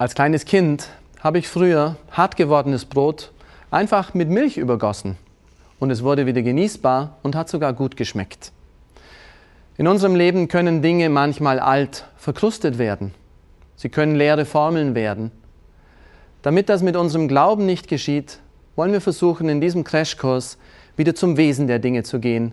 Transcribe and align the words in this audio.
Als 0.00 0.14
kleines 0.14 0.44
Kind 0.44 0.90
habe 1.18 1.40
ich 1.40 1.48
früher 1.48 1.96
hart 2.12 2.36
gewordenes 2.36 2.84
Brot 2.84 3.32
einfach 3.72 4.14
mit 4.14 4.28
Milch 4.28 4.56
übergossen 4.56 5.16
und 5.80 5.90
es 5.90 6.04
wurde 6.04 6.24
wieder 6.24 6.40
genießbar 6.42 7.16
und 7.24 7.34
hat 7.34 7.48
sogar 7.48 7.72
gut 7.72 7.96
geschmeckt. 7.96 8.52
In 9.76 9.88
unserem 9.88 10.14
Leben 10.14 10.46
können 10.46 10.82
Dinge 10.82 11.08
manchmal 11.08 11.58
alt, 11.58 12.06
verkrustet 12.16 12.78
werden. 12.78 13.12
Sie 13.74 13.88
können 13.88 14.14
leere 14.14 14.44
Formeln 14.44 14.94
werden. 14.94 15.32
Damit 16.42 16.68
das 16.68 16.80
mit 16.80 16.94
unserem 16.94 17.26
Glauben 17.26 17.66
nicht 17.66 17.88
geschieht, 17.88 18.38
wollen 18.76 18.92
wir 18.92 19.00
versuchen, 19.00 19.48
in 19.48 19.60
diesem 19.60 19.82
Crashkurs 19.82 20.58
wieder 20.96 21.16
zum 21.16 21.36
Wesen 21.36 21.66
der 21.66 21.80
Dinge 21.80 22.04
zu 22.04 22.20
gehen, 22.20 22.52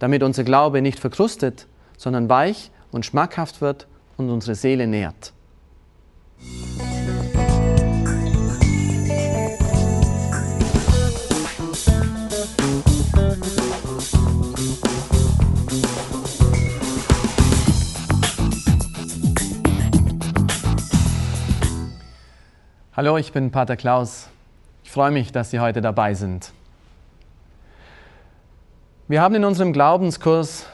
damit 0.00 0.24
unser 0.24 0.42
Glaube 0.42 0.82
nicht 0.82 0.98
verkrustet, 0.98 1.68
sondern 1.96 2.28
weich 2.28 2.72
und 2.90 3.06
schmackhaft 3.06 3.60
wird 3.60 3.86
und 4.16 4.30
unsere 4.30 4.56
Seele 4.56 4.88
nährt. 4.88 5.32
Hallo, 22.94 23.16
ich 23.16 23.32
bin 23.32 23.50
Pater 23.50 23.76
Klaus. 23.76 24.28
Ich 24.84 24.90
freue 24.90 25.10
mich, 25.10 25.32
dass 25.32 25.50
Sie 25.50 25.60
heute 25.60 25.80
dabei 25.80 26.14
sind. 26.14 26.52
Wir 29.08 29.22
haben 29.22 29.34
in 29.34 29.44
unserem 29.44 29.72
Glaubenskurs 29.72 30.66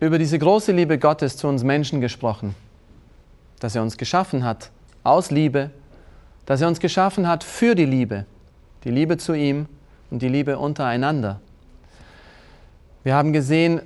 über 0.00 0.18
diese 0.18 0.38
große 0.38 0.72
Liebe 0.72 0.98
Gottes 0.98 1.36
zu 1.36 1.48
uns 1.48 1.64
Menschen 1.64 2.00
gesprochen, 2.00 2.54
dass 3.60 3.74
er 3.74 3.82
uns 3.82 3.96
geschaffen 3.96 4.44
hat 4.44 4.70
aus 5.08 5.30
Liebe, 5.30 5.70
dass 6.46 6.60
er 6.60 6.68
uns 6.68 6.80
geschaffen 6.80 7.28
hat 7.28 7.44
für 7.44 7.74
die 7.74 7.84
Liebe, 7.84 8.24
die 8.84 8.90
Liebe 8.90 9.18
zu 9.18 9.34
ihm 9.34 9.66
und 10.10 10.22
die 10.22 10.28
Liebe 10.28 10.58
untereinander. 10.58 11.40
Wir 13.04 13.14
haben 13.14 13.32
gesehen, 13.32 13.80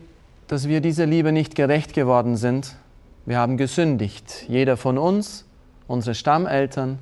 dass 0.48 0.68
wir 0.68 0.80
dieser 0.80 1.06
Liebe 1.06 1.32
nicht 1.32 1.54
gerecht 1.54 1.94
geworden 1.94 2.36
sind. 2.36 2.76
Wir 3.24 3.38
haben 3.38 3.56
gesündigt, 3.56 4.44
jeder 4.48 4.76
von 4.76 4.98
uns, 4.98 5.44
unsere 5.86 6.14
Stammeltern, 6.14 6.98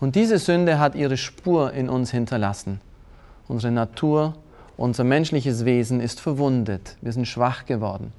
und 0.00 0.16
diese 0.16 0.38
Sünde 0.38 0.78
hat 0.78 0.94
ihre 0.94 1.16
Spur 1.16 1.72
in 1.72 1.88
uns 1.88 2.10
hinterlassen. 2.10 2.80
Unsere 3.48 3.72
Natur, 3.72 4.34
unser 4.76 5.04
menschliches 5.04 5.64
Wesen 5.64 6.00
ist 6.00 6.20
verwundet. 6.20 6.96
Wir 7.00 7.12
sind 7.12 7.26
schwach 7.26 7.64
geworden. 7.64 8.12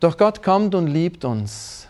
Doch 0.00 0.16
Gott 0.16 0.42
kommt 0.42 0.74
und 0.74 0.86
liebt 0.86 1.24
uns. 1.24 1.86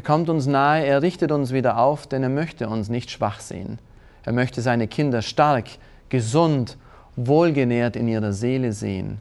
Er 0.00 0.02
kommt 0.02 0.30
uns 0.30 0.46
nahe, 0.46 0.82
er 0.86 1.02
richtet 1.02 1.30
uns 1.30 1.52
wieder 1.52 1.76
auf, 1.76 2.06
denn 2.06 2.22
er 2.22 2.30
möchte 2.30 2.70
uns 2.70 2.88
nicht 2.88 3.10
schwach 3.10 3.38
sehen. 3.38 3.78
Er 4.24 4.32
möchte 4.32 4.62
seine 4.62 4.88
Kinder 4.88 5.20
stark, 5.20 5.66
gesund, 6.08 6.78
wohlgenährt 7.16 7.96
in 7.96 8.08
ihrer 8.08 8.32
Seele 8.32 8.72
sehen. 8.72 9.20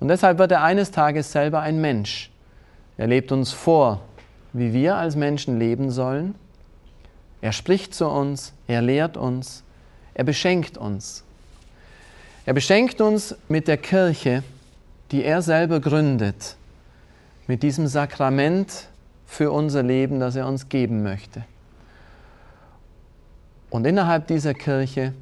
Und 0.00 0.08
deshalb 0.08 0.38
wird 0.38 0.50
er 0.50 0.64
eines 0.64 0.90
Tages 0.90 1.30
selber 1.30 1.60
ein 1.60 1.80
Mensch. 1.80 2.32
Er 2.96 3.06
lebt 3.06 3.30
uns 3.30 3.52
vor, 3.52 4.00
wie 4.52 4.72
wir 4.72 4.96
als 4.96 5.14
Menschen 5.14 5.60
leben 5.60 5.92
sollen 5.92 6.34
er 7.44 7.52
spricht 7.52 7.94
zu 7.94 8.08
uns, 8.08 8.54
er 8.66 8.80
lehrt 8.80 9.18
uns, 9.18 9.62
er 10.14 10.24
beschenkt 10.24 10.78
uns. 10.78 11.22
Er 12.46 12.54
beschenkt 12.54 13.02
uns 13.02 13.36
mit 13.48 13.68
der 13.68 13.76
Kirche, 13.76 14.42
die 15.10 15.22
er 15.22 15.42
selber 15.42 15.78
gründet, 15.78 16.56
mit 17.46 17.62
diesem 17.62 17.86
Sakrament 17.86 18.88
für 19.34 19.50
unser 19.50 19.82
Leben, 19.82 20.20
das 20.20 20.36
er 20.36 20.46
uns 20.46 20.68
geben 20.68 21.02
möchte. 21.02 21.44
Und 23.68 23.86
innerhalb 23.86 24.28
dieser 24.28 24.54
Kirche 24.54 25.12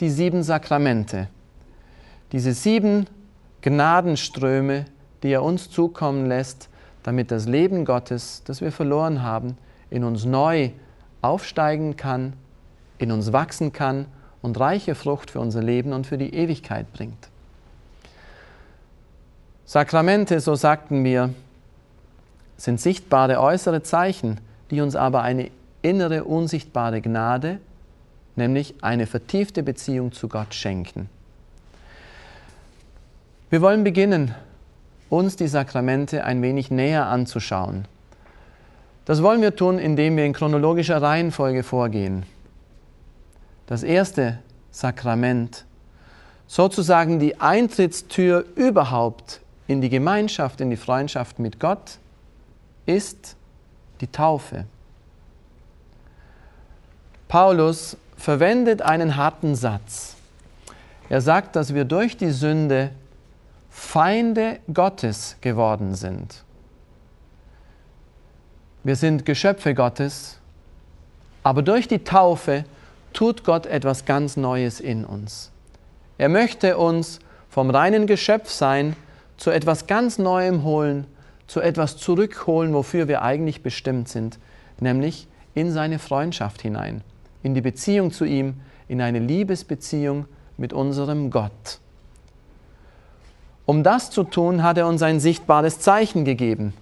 die 0.00 0.10
sieben 0.10 0.42
Sakramente, 0.42 1.28
diese 2.32 2.52
sieben 2.52 3.06
Gnadenströme, 3.60 4.86
die 5.22 5.28
er 5.28 5.42
uns 5.42 5.70
zukommen 5.70 6.26
lässt, 6.26 6.68
damit 7.02 7.30
das 7.30 7.46
Leben 7.46 7.84
Gottes, 7.84 8.42
das 8.44 8.60
wir 8.60 8.72
verloren 8.72 9.22
haben, 9.22 9.56
in 9.90 10.04
uns 10.04 10.24
neu 10.24 10.70
aufsteigen 11.22 11.96
kann, 11.96 12.32
in 12.98 13.12
uns 13.12 13.32
wachsen 13.32 13.72
kann 13.72 14.06
und 14.42 14.58
reiche 14.58 14.94
Frucht 14.94 15.30
für 15.30 15.40
unser 15.40 15.62
Leben 15.62 15.92
und 15.92 16.06
für 16.06 16.18
die 16.18 16.34
Ewigkeit 16.34 16.92
bringt. 16.92 17.28
Sakramente, 19.66 20.40
so 20.40 20.54
sagten 20.54 21.04
wir, 21.04 21.34
sind 22.56 22.80
sichtbare 22.80 23.40
äußere 23.40 23.82
Zeichen, 23.82 24.40
die 24.70 24.80
uns 24.80 24.96
aber 24.96 25.22
eine 25.22 25.50
innere 25.82 26.24
unsichtbare 26.24 27.00
Gnade, 27.00 27.58
nämlich 28.34 28.74
eine 28.82 29.06
vertiefte 29.06 29.62
Beziehung 29.62 30.12
zu 30.12 30.28
Gott 30.28 30.54
schenken. 30.54 31.08
Wir 33.50 33.60
wollen 33.60 33.84
beginnen, 33.84 34.34
uns 35.08 35.36
die 35.36 35.48
Sakramente 35.48 36.24
ein 36.24 36.42
wenig 36.42 36.70
näher 36.70 37.06
anzuschauen 37.06 37.86
das 39.06 39.22
wollen 39.22 39.40
wir 39.40 39.54
tun, 39.54 39.78
indem 39.78 40.16
wir 40.16 40.24
in 40.24 40.32
chronologischer 40.32 41.00
Reihenfolge 41.00 41.62
vorgehen. 41.62 42.26
Das 43.66 43.84
erste 43.84 44.40
Sakrament, 44.72 45.64
sozusagen 46.48 47.20
die 47.20 47.40
Eintrittstür 47.40 48.44
überhaupt 48.56 49.40
in 49.68 49.80
die 49.80 49.90
Gemeinschaft, 49.90 50.60
in 50.60 50.70
die 50.70 50.76
Freundschaft 50.76 51.38
mit 51.38 51.60
Gott, 51.60 51.98
ist 52.86 53.36
die 54.00 54.06
Taufe. 54.06 54.64
Paulus 57.28 57.96
verwendet 58.16 58.82
einen 58.82 59.16
harten 59.16 59.54
Satz. 59.54 60.16
Er 61.08 61.20
sagt, 61.20 61.56
dass 61.56 61.74
wir 61.74 61.84
durch 61.84 62.16
die 62.16 62.30
Sünde 62.30 62.90
Feinde 63.70 64.58
Gottes 64.72 65.36
geworden 65.40 65.94
sind. 65.94 66.44
Wir 68.84 68.96
sind 68.96 69.26
Geschöpfe 69.26 69.74
Gottes, 69.74 70.38
aber 71.42 71.62
durch 71.62 71.88
die 71.88 72.04
Taufe 72.04 72.64
tut 73.12 73.44
Gott 73.44 73.66
etwas 73.66 74.04
ganz 74.04 74.36
Neues 74.36 74.80
in 74.80 75.04
uns. 75.04 75.50
Er 76.18 76.28
möchte 76.28 76.78
uns 76.78 77.18
vom 77.50 77.70
reinen 77.70 78.06
Geschöpf 78.06 78.50
sein 78.50 78.96
zu 79.36 79.50
etwas 79.50 79.86
ganz 79.86 80.18
Neuem 80.18 80.62
holen, 80.62 81.06
zu 81.46 81.60
etwas 81.60 81.96
zurückholen, 81.96 82.74
wofür 82.74 83.08
wir 83.08 83.22
eigentlich 83.22 83.62
bestimmt 83.62 84.08
sind, 84.08 84.38
nämlich 84.80 85.28
in 85.54 85.70
seine 85.72 85.98
Freundschaft 85.98 86.62
hinein, 86.62 87.02
in 87.42 87.54
die 87.54 87.60
Beziehung 87.60 88.10
zu 88.10 88.24
ihm, 88.24 88.54
in 88.88 89.00
eine 89.00 89.18
Liebesbeziehung 89.18 90.26
mit 90.56 90.72
unserem 90.72 91.30
Gott. 91.30 91.80
Um 93.64 93.82
das 93.82 94.10
zu 94.10 94.22
tun, 94.22 94.62
hat 94.62 94.78
er 94.78 94.86
uns 94.86 95.02
ein 95.02 95.18
sichtbares 95.18 95.80
Zeichen 95.80 96.24
gegeben, 96.24 96.72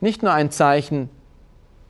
nicht 0.00 0.22
nur 0.22 0.32
ein 0.32 0.50
Zeichen 0.50 1.08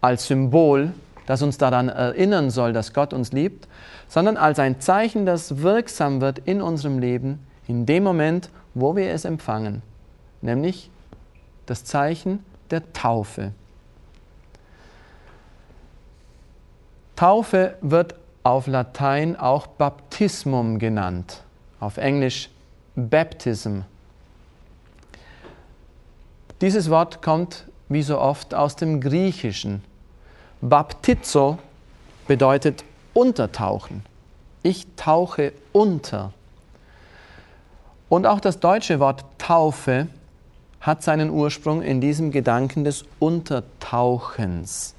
als 0.01 0.27
Symbol, 0.27 0.93
das 1.27 1.43
uns 1.43 1.59
daran 1.59 1.89
erinnern 1.89 2.51
soll, 2.51 2.73
dass 2.73 2.95
Gott 2.95 3.12
uns 3.12 3.33
liebt, 3.33 3.69
sondern 4.09 4.37
als 4.37 4.59
ein 4.59 4.81
Zeichen, 4.81 5.27
das 5.27 5.59
wirksam 5.59 6.21
wird 6.21 6.39
in 6.39 6.62
unserem 6.62 6.99
Leben 6.99 7.41
in 7.67 7.84
dem 7.84 8.03
Moment, 8.03 8.49
wo 8.75 8.97
wir 8.97 9.11
es 9.11 9.27
empfangen, 9.27 9.83
nämlich 10.41 10.91
das 11.69 11.84
Zeichen 11.84 12.45
der 12.71 12.93
Taufe. 12.93 13.53
Taufe 17.17 17.77
wird 17.81 18.15
auf 18.43 18.67
Latein 18.67 19.37
auch 19.37 19.67
Baptismum 19.67 20.78
genannt, 20.78 21.43
auf 21.81 21.97
Englisch 21.97 22.49
Baptism. 22.95 23.81
Dieses 26.61 26.91
Wort 26.91 27.23
kommt 27.23 27.67
wie 27.89 28.03
so 28.03 28.19
oft 28.19 28.55
aus 28.55 28.77
dem 28.77 29.01
Griechischen. 29.01 29.83
Baptizo 30.61 31.59
bedeutet 32.27 32.84
untertauchen. 33.15 34.03
Ich 34.63 34.87
tauche 34.97 35.53
unter. 35.72 36.33
Und 38.09 38.27
auch 38.27 38.41
das 38.41 38.59
deutsche 38.59 39.01
Wort 39.01 39.25
Taufe 39.39 40.09
hat 40.80 41.03
seinen 41.03 41.30
Ursprung 41.30 41.83
in 41.83 42.01
diesem 42.01 42.30
Gedanken 42.30 42.84
des 42.84 43.04
Untertauchens. 43.19 44.95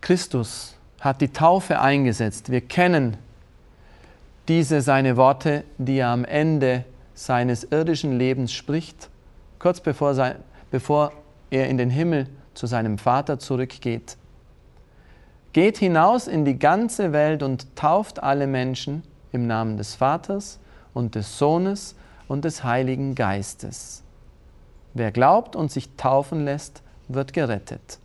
Christus 0.00 0.74
hat 1.00 1.20
die 1.20 1.32
Taufe 1.32 1.80
eingesetzt. 1.80 2.50
Wir 2.50 2.60
kennen 2.60 3.16
diese 4.48 4.80
seine 4.80 5.16
Worte, 5.16 5.64
die 5.78 5.98
er 5.98 6.08
am 6.08 6.24
Ende 6.24 6.84
seines 7.14 7.64
irdischen 7.64 8.16
Lebens 8.16 8.52
spricht, 8.52 9.08
kurz 9.58 9.80
bevor, 9.80 10.14
sein, 10.14 10.36
bevor 10.70 11.12
er 11.50 11.68
in 11.68 11.78
den 11.78 11.90
Himmel 11.90 12.28
zu 12.54 12.66
seinem 12.66 12.98
Vater 12.98 13.38
zurückgeht. 13.38 14.16
Geht 15.52 15.78
hinaus 15.78 16.28
in 16.28 16.44
die 16.44 16.58
ganze 16.58 17.12
Welt 17.12 17.42
und 17.42 17.74
tauft 17.76 18.22
alle 18.22 18.46
Menschen 18.46 19.02
im 19.32 19.46
Namen 19.46 19.76
des 19.76 19.94
Vaters 19.94 20.58
und 20.96 21.14
des 21.14 21.38
Sohnes 21.38 21.94
und 22.26 22.46
des 22.46 22.64
Heiligen 22.64 23.14
Geistes. 23.14 24.02
Wer 24.94 25.12
glaubt 25.12 25.54
und 25.54 25.70
sich 25.70 25.90
taufen 25.98 26.46
lässt, 26.46 26.82
wird 27.08 27.34
gerettet. 27.34 27.98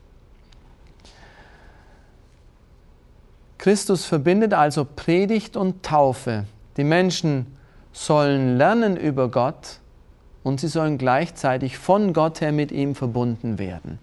Christus 3.57 4.03
verbindet 4.03 4.53
also 4.53 4.83
Predigt 4.83 5.55
und 5.55 5.83
Taufe. 5.83 6.43
Die 6.75 6.83
Menschen 6.83 7.55
sollen 7.93 8.57
lernen 8.57 8.97
über 8.97 9.29
Gott 9.29 9.79
und 10.43 10.59
sie 10.59 10.67
sollen 10.67 10.97
gleichzeitig 10.97 11.77
von 11.77 12.11
Gott 12.11 12.41
her 12.41 12.51
mit 12.51 12.73
ihm 12.73 12.95
verbunden 12.95 13.57
werden. 13.57 13.99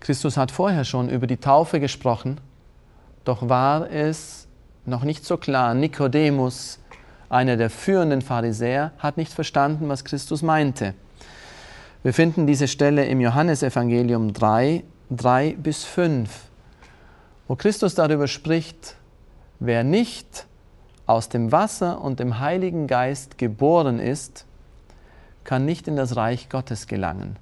Christus 0.00 0.38
hat 0.38 0.52
vorher 0.52 0.84
schon 0.84 1.10
über 1.10 1.26
die 1.26 1.36
Taufe 1.36 1.80
gesprochen, 1.80 2.40
doch 3.24 3.46
war 3.50 3.90
es 3.90 4.45
noch 4.86 5.04
nicht 5.04 5.24
so 5.24 5.36
klar. 5.36 5.74
Nikodemus, 5.74 6.78
einer 7.28 7.56
der 7.56 7.70
führenden 7.70 8.22
Pharisäer, 8.22 8.92
hat 8.98 9.16
nicht 9.16 9.32
verstanden, 9.32 9.88
was 9.88 10.04
Christus 10.04 10.42
meinte. 10.42 10.94
Wir 12.02 12.14
finden 12.14 12.46
diese 12.46 12.68
Stelle 12.68 13.06
im 13.06 13.20
Johannesevangelium 13.20 14.32
3, 14.32 14.84
3 15.10 15.56
bis 15.58 15.84
5, 15.84 16.30
wo 17.48 17.56
Christus 17.56 17.94
darüber 17.94 18.28
spricht, 18.28 18.96
wer 19.58 19.82
nicht 19.82 20.46
aus 21.06 21.28
dem 21.28 21.52
Wasser 21.52 22.00
und 22.00 22.20
dem 22.20 22.38
Heiligen 22.38 22.86
Geist 22.86 23.38
geboren 23.38 23.98
ist, 23.98 24.44
kann 25.44 25.64
nicht 25.64 25.88
in 25.88 25.96
das 25.96 26.16
Reich 26.16 26.48
Gottes 26.48 26.86
gelangen. 26.86 27.36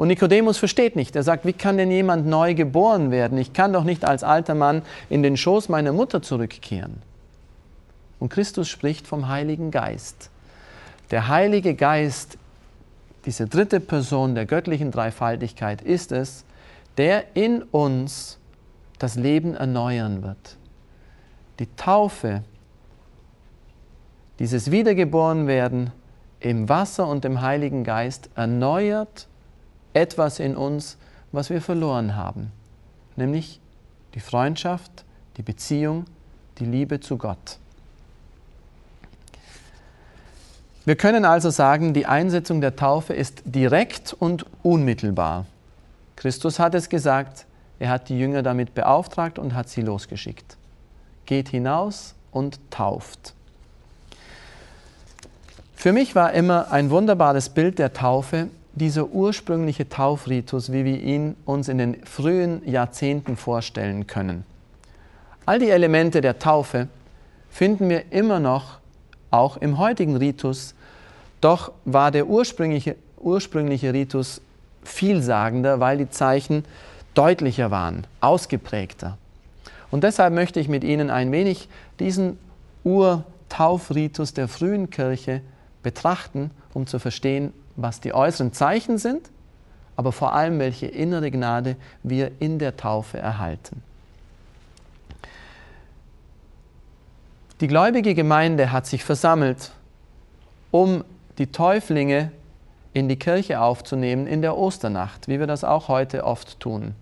Und 0.00 0.08
Nikodemus 0.08 0.56
versteht 0.56 0.96
nicht. 0.96 1.14
Er 1.14 1.22
sagt, 1.22 1.44
wie 1.44 1.52
kann 1.52 1.76
denn 1.76 1.90
jemand 1.90 2.26
neu 2.26 2.54
geboren 2.54 3.10
werden? 3.10 3.36
Ich 3.36 3.52
kann 3.52 3.74
doch 3.74 3.84
nicht 3.84 4.02
als 4.06 4.24
alter 4.24 4.54
Mann 4.54 4.80
in 5.10 5.22
den 5.22 5.36
Schoß 5.36 5.68
meiner 5.68 5.92
Mutter 5.92 6.22
zurückkehren. 6.22 7.02
Und 8.18 8.30
Christus 8.30 8.70
spricht 8.70 9.06
vom 9.06 9.28
Heiligen 9.28 9.70
Geist. 9.70 10.30
Der 11.10 11.28
Heilige 11.28 11.74
Geist, 11.74 12.38
diese 13.26 13.46
dritte 13.46 13.78
Person 13.78 14.34
der 14.34 14.46
göttlichen 14.46 14.90
Dreifaltigkeit, 14.90 15.82
ist 15.82 16.12
es, 16.12 16.46
der 16.96 17.36
in 17.36 17.62
uns 17.62 18.38
das 18.98 19.16
Leben 19.16 19.54
erneuern 19.54 20.22
wird. 20.22 20.56
Die 21.58 21.68
Taufe, 21.76 22.42
dieses 24.38 24.70
Wiedergeborenwerden 24.70 25.92
im 26.40 26.70
Wasser 26.70 27.06
und 27.06 27.22
dem 27.22 27.42
Heiligen 27.42 27.84
Geist 27.84 28.30
erneuert 28.34 29.26
etwas 29.94 30.38
in 30.38 30.56
uns, 30.56 30.96
was 31.32 31.50
wir 31.50 31.60
verloren 31.60 32.16
haben, 32.16 32.52
nämlich 33.16 33.60
die 34.14 34.20
Freundschaft, 34.20 35.04
die 35.36 35.42
Beziehung, 35.42 36.06
die 36.58 36.64
Liebe 36.64 37.00
zu 37.00 37.16
Gott. 37.16 37.58
Wir 40.84 40.96
können 40.96 41.24
also 41.24 41.50
sagen, 41.50 41.94
die 41.94 42.06
Einsetzung 42.06 42.60
der 42.60 42.74
Taufe 42.74 43.12
ist 43.12 43.42
direkt 43.44 44.12
und 44.12 44.46
unmittelbar. 44.62 45.46
Christus 46.16 46.58
hat 46.58 46.74
es 46.74 46.88
gesagt, 46.88 47.46
er 47.78 47.90
hat 47.90 48.08
die 48.08 48.18
Jünger 48.18 48.42
damit 48.42 48.74
beauftragt 48.74 49.38
und 49.38 49.54
hat 49.54 49.68
sie 49.68 49.82
losgeschickt. 49.82 50.56
Geht 51.26 51.48
hinaus 51.48 52.14
und 52.32 52.58
tauft. 52.70 53.34
Für 55.74 55.92
mich 55.92 56.14
war 56.14 56.32
immer 56.32 56.72
ein 56.72 56.90
wunderbares 56.90 57.50
Bild 57.50 57.78
der 57.78 57.92
Taufe 57.92 58.48
dieser 58.80 59.08
ursprüngliche 59.08 59.88
Taufritus, 59.88 60.72
wie 60.72 60.84
wir 60.84 61.00
ihn 61.00 61.36
uns 61.44 61.68
in 61.68 61.78
den 61.78 62.04
frühen 62.04 62.68
Jahrzehnten 62.68 63.36
vorstellen 63.36 64.06
können. 64.06 64.44
All 65.46 65.58
die 65.58 65.70
Elemente 65.70 66.20
der 66.20 66.38
Taufe 66.38 66.88
finden 67.50 67.88
wir 67.88 68.12
immer 68.12 68.40
noch 68.40 68.78
auch 69.30 69.56
im 69.58 69.78
heutigen 69.78 70.16
Ritus, 70.16 70.74
doch 71.40 71.72
war 71.84 72.10
der 72.10 72.26
ursprüngliche, 72.26 72.96
ursprüngliche 73.18 73.92
Ritus 73.92 74.40
vielsagender, 74.82 75.80
weil 75.80 75.98
die 75.98 76.10
Zeichen 76.10 76.64
deutlicher 77.14 77.70
waren, 77.70 78.06
ausgeprägter. 78.20 79.18
Und 79.90 80.04
deshalb 80.04 80.32
möchte 80.32 80.60
ich 80.60 80.68
mit 80.68 80.84
Ihnen 80.84 81.10
ein 81.10 81.32
wenig 81.32 81.68
diesen 81.98 82.38
Urtaufritus 82.84 84.32
der 84.34 84.48
frühen 84.48 84.90
Kirche 84.90 85.42
betrachten, 85.82 86.50
um 86.72 86.86
zu 86.86 86.98
verstehen, 86.98 87.52
was 87.76 88.00
die 88.00 88.14
äußeren 88.14 88.52
Zeichen 88.52 88.98
sind, 88.98 89.30
aber 89.96 90.12
vor 90.12 90.32
allem 90.32 90.58
welche 90.58 90.86
innere 90.86 91.30
Gnade 91.30 91.76
wir 92.02 92.32
in 92.40 92.58
der 92.58 92.76
Taufe 92.76 93.18
erhalten. 93.18 93.82
Die 97.60 97.68
gläubige 97.68 98.14
Gemeinde 98.14 98.72
hat 98.72 98.86
sich 98.86 99.04
versammelt, 99.04 99.72
um 100.70 101.04
die 101.36 101.48
Täuflinge 101.48 102.32
in 102.92 103.08
die 103.08 103.18
Kirche 103.18 103.60
aufzunehmen 103.60 104.26
in 104.26 104.42
der 104.42 104.56
Osternacht, 104.56 105.28
wie 105.28 105.38
wir 105.38 105.46
das 105.46 105.64
auch 105.64 105.88
heute 105.88 106.24
oft 106.24 106.58
tun. 106.58 106.94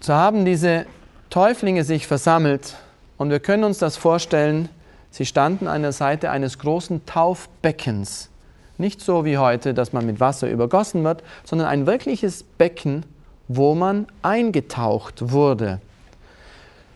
So 0.00 0.14
haben 0.14 0.44
diese 0.44 0.86
Täuflinge 1.30 1.84
sich 1.84 2.06
versammelt 2.06 2.76
und 3.18 3.30
wir 3.30 3.40
können 3.40 3.64
uns 3.64 3.78
das 3.78 3.96
vorstellen 3.96 4.68
Sie 5.10 5.26
standen 5.26 5.66
an 5.66 5.82
der 5.82 5.92
Seite 5.92 6.30
eines 6.30 6.58
großen 6.58 7.04
Taufbeckens. 7.06 8.30
Nicht 8.76 9.00
so 9.00 9.24
wie 9.24 9.38
heute, 9.38 9.74
dass 9.74 9.92
man 9.92 10.06
mit 10.06 10.20
Wasser 10.20 10.48
übergossen 10.48 11.02
wird, 11.02 11.22
sondern 11.44 11.68
ein 11.68 11.86
wirkliches 11.86 12.44
Becken, 12.44 13.04
wo 13.48 13.74
man 13.74 14.06
eingetaucht 14.22 15.32
wurde. 15.32 15.80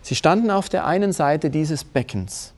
Sie 0.02 0.14
standen 0.14 0.50
auf 0.50 0.68
der 0.68 0.86
einen 0.86 1.12
Seite 1.12 1.50
dieses 1.50 1.84
Beckens. 1.84 2.52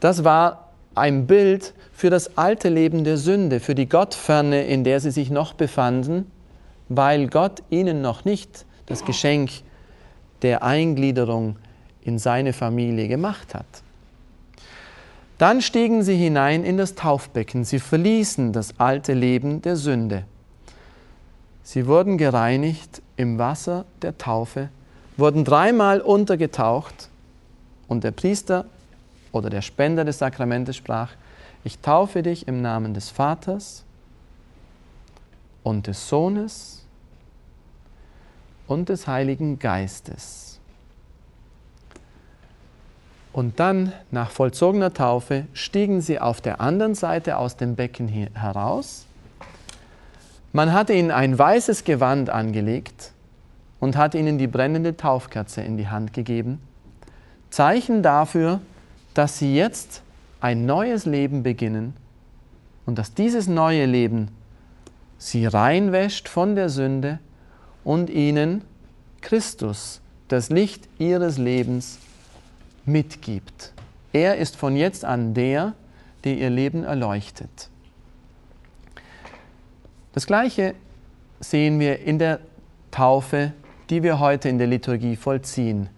Das 0.00 0.24
war 0.24 0.68
ein 0.94 1.26
Bild 1.26 1.74
für 1.92 2.10
das 2.10 2.36
alte 2.36 2.68
Leben 2.68 3.04
der 3.04 3.16
Sünde, 3.16 3.60
für 3.60 3.74
die 3.74 3.88
Gottferne, 3.88 4.64
in 4.64 4.84
der 4.84 5.00
sie 5.00 5.10
sich 5.10 5.30
noch 5.30 5.54
befanden, 5.54 6.30
weil 6.88 7.28
Gott 7.28 7.62
ihnen 7.70 8.00
noch 8.00 8.24
nicht 8.24 8.66
das 8.86 9.04
Geschenk 9.04 9.50
der 10.42 10.62
Eingliederung 10.62 11.56
in 12.02 12.18
seine 12.18 12.52
Familie 12.52 13.08
gemacht 13.08 13.54
hat. 13.54 13.66
Dann 15.40 15.62
stiegen 15.62 16.02
sie 16.02 16.16
hinein 16.16 16.64
in 16.64 16.76
das 16.76 16.96
Taufbecken. 16.96 17.64
Sie 17.64 17.78
verließen 17.78 18.52
das 18.52 18.78
alte 18.78 19.14
Leben 19.14 19.62
der 19.62 19.76
Sünde. 19.76 20.26
Sie 21.62 21.86
wurden 21.86 22.18
gereinigt 22.18 23.00
im 23.16 23.38
Wasser 23.38 23.86
der 24.02 24.18
Taufe, 24.18 24.68
wurden 25.16 25.46
dreimal 25.46 26.02
untergetaucht 26.02 27.08
und 27.88 28.04
der 28.04 28.10
Priester 28.10 28.66
oder 29.32 29.48
der 29.48 29.62
Spender 29.62 30.04
des 30.04 30.18
Sakramentes 30.18 30.76
sprach, 30.76 31.12
ich 31.64 31.78
taufe 31.78 32.22
dich 32.22 32.46
im 32.46 32.60
Namen 32.60 32.92
des 32.92 33.08
Vaters 33.08 33.82
und 35.62 35.86
des 35.86 36.06
Sohnes 36.06 36.84
und 38.66 38.90
des 38.90 39.06
Heiligen 39.06 39.58
Geistes. 39.58 40.49
Und 43.40 43.58
dann, 43.58 43.94
nach 44.10 44.30
vollzogener 44.30 44.92
Taufe, 44.92 45.46
stiegen 45.54 46.02
sie 46.02 46.18
auf 46.18 46.42
der 46.42 46.60
anderen 46.60 46.94
Seite 46.94 47.38
aus 47.38 47.56
dem 47.56 47.74
Becken 47.74 48.06
heraus. 48.06 49.06
Man 50.52 50.74
hatte 50.74 50.92
ihnen 50.92 51.10
ein 51.10 51.38
weißes 51.38 51.84
Gewand 51.84 52.28
angelegt 52.28 53.12
und 53.78 53.96
hat 53.96 54.14
ihnen 54.14 54.36
die 54.36 54.46
brennende 54.46 54.94
Taufkerze 54.94 55.62
in 55.62 55.78
die 55.78 55.88
Hand 55.88 56.12
gegeben. 56.12 56.60
Zeichen 57.48 58.02
dafür, 58.02 58.60
dass 59.14 59.38
sie 59.38 59.56
jetzt 59.56 60.02
ein 60.42 60.66
neues 60.66 61.06
Leben 61.06 61.42
beginnen 61.42 61.94
und 62.84 62.98
dass 62.98 63.14
dieses 63.14 63.48
neue 63.48 63.86
Leben 63.86 64.28
sie 65.16 65.46
reinwäscht 65.46 66.28
von 66.28 66.56
der 66.56 66.68
Sünde 66.68 67.20
und 67.84 68.10
ihnen 68.10 68.64
Christus, 69.22 70.02
das 70.28 70.50
Licht 70.50 70.90
ihres 70.98 71.38
Lebens, 71.38 72.00
mitgibt. 72.90 73.72
Er 74.12 74.36
ist 74.36 74.56
von 74.56 74.76
jetzt 74.76 75.04
an 75.04 75.34
der, 75.34 75.74
der 76.24 76.36
ihr 76.36 76.50
Leben 76.50 76.84
erleuchtet. 76.84 77.68
Das 80.12 80.26
Gleiche 80.26 80.74
sehen 81.38 81.78
wir 81.78 82.00
in 82.00 82.18
der 82.18 82.40
Taufe, 82.90 83.52
die 83.88 84.02
wir 84.02 84.18
heute 84.18 84.48
in 84.48 84.58
der 84.58 84.66
Liturgie 84.66 85.16
vollziehen. 85.16 85.88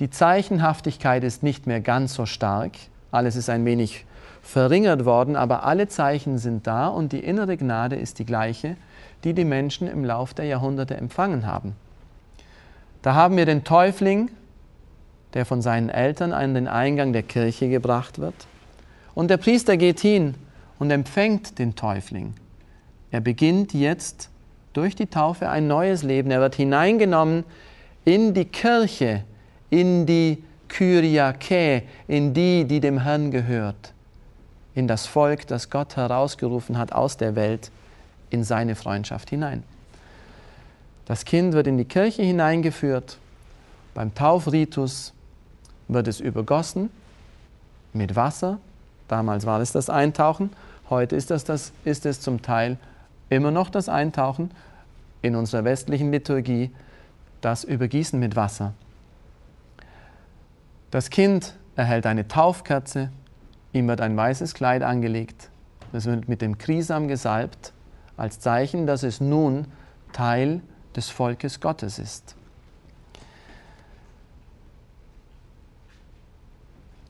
Die 0.00 0.10
Zeichenhaftigkeit 0.10 1.24
ist 1.24 1.42
nicht 1.42 1.66
mehr 1.66 1.80
ganz 1.80 2.14
so 2.14 2.26
stark, 2.26 2.72
alles 3.10 3.36
ist 3.36 3.48
ein 3.48 3.64
wenig 3.64 4.04
verringert 4.42 5.04
worden, 5.04 5.36
aber 5.36 5.64
alle 5.64 5.88
Zeichen 5.88 6.38
sind 6.38 6.66
da 6.66 6.88
und 6.88 7.12
die 7.12 7.20
innere 7.20 7.56
Gnade 7.56 7.96
ist 7.96 8.18
die 8.18 8.24
gleiche, 8.24 8.76
die 9.24 9.34
die 9.34 9.44
Menschen 9.44 9.88
im 9.88 10.04
Lauf 10.04 10.34
der 10.34 10.44
Jahrhunderte 10.44 10.96
empfangen 10.96 11.46
haben. 11.46 11.74
Da 13.02 13.14
haben 13.14 13.36
wir 13.36 13.46
den 13.46 13.64
Täufling, 13.64 14.30
der 15.36 15.44
von 15.44 15.60
seinen 15.60 15.90
Eltern 15.90 16.32
an 16.32 16.54
den 16.54 16.66
Eingang 16.66 17.12
der 17.12 17.22
Kirche 17.22 17.68
gebracht 17.68 18.18
wird. 18.18 18.46
Und 19.14 19.28
der 19.28 19.36
Priester 19.36 19.76
geht 19.76 20.00
hin 20.00 20.34
und 20.78 20.90
empfängt 20.90 21.58
den 21.58 21.74
Täufling. 21.74 22.32
Er 23.10 23.20
beginnt 23.20 23.74
jetzt 23.74 24.30
durch 24.72 24.96
die 24.96 25.08
Taufe 25.08 25.50
ein 25.50 25.66
neues 25.66 26.02
Leben. 26.02 26.30
Er 26.30 26.40
wird 26.40 26.54
hineingenommen 26.54 27.44
in 28.06 28.32
die 28.32 28.46
Kirche, 28.46 29.24
in 29.68 30.06
die 30.06 30.42
Kyriake, 30.68 31.82
in 32.08 32.32
die, 32.32 32.64
die 32.64 32.80
dem 32.80 33.02
Herrn 33.02 33.30
gehört, 33.30 33.92
in 34.74 34.88
das 34.88 35.04
Volk, 35.06 35.46
das 35.48 35.68
Gott 35.68 35.96
herausgerufen 35.96 36.78
hat 36.78 36.92
aus 36.92 37.18
der 37.18 37.36
Welt, 37.36 37.70
in 38.30 38.42
seine 38.42 38.74
Freundschaft 38.74 39.28
hinein. 39.28 39.64
Das 41.04 41.26
Kind 41.26 41.52
wird 41.52 41.66
in 41.66 41.76
die 41.76 41.84
Kirche 41.84 42.22
hineingeführt, 42.22 43.18
beim 43.92 44.14
Taufritus 44.14 45.12
wird 45.88 46.08
es 46.08 46.20
übergossen 46.20 46.90
mit 47.92 48.16
Wasser, 48.16 48.58
damals 49.08 49.46
war 49.46 49.60
es 49.60 49.72
das 49.72 49.88
Eintauchen, 49.90 50.50
heute 50.90 51.16
ist, 51.16 51.30
das, 51.30 51.44
das, 51.44 51.72
ist 51.84 52.06
es 52.06 52.20
zum 52.20 52.42
Teil 52.42 52.78
immer 53.28 53.50
noch 53.50 53.70
das 53.70 53.88
Eintauchen 53.88 54.50
in 55.22 55.34
unserer 55.34 55.64
westlichen 55.64 56.12
Liturgie, 56.12 56.70
das 57.40 57.64
Übergießen 57.64 58.18
mit 58.18 58.36
Wasser. 58.36 58.72
Das 60.90 61.10
Kind 61.10 61.54
erhält 61.74 62.06
eine 62.06 62.28
Taufkerze, 62.28 63.10
ihm 63.72 63.88
wird 63.88 64.00
ein 64.00 64.16
weißes 64.16 64.54
Kleid 64.54 64.82
angelegt, 64.82 65.50
es 65.92 66.06
wird 66.06 66.28
mit 66.28 66.42
dem 66.42 66.58
Krisam 66.58 67.08
gesalbt, 67.08 67.72
als 68.16 68.40
Zeichen, 68.40 68.86
dass 68.86 69.02
es 69.02 69.20
nun 69.20 69.66
Teil 70.12 70.60
des 70.94 71.10
Volkes 71.10 71.60
Gottes 71.60 71.98
ist. 71.98 72.34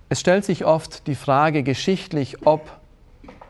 Es 0.09 0.21
stellt 0.21 0.45
sich 0.45 0.65
oft 0.65 1.07
die 1.07 1.15
Frage 1.15 1.63
geschichtlich, 1.63 2.47
ob 2.47 2.71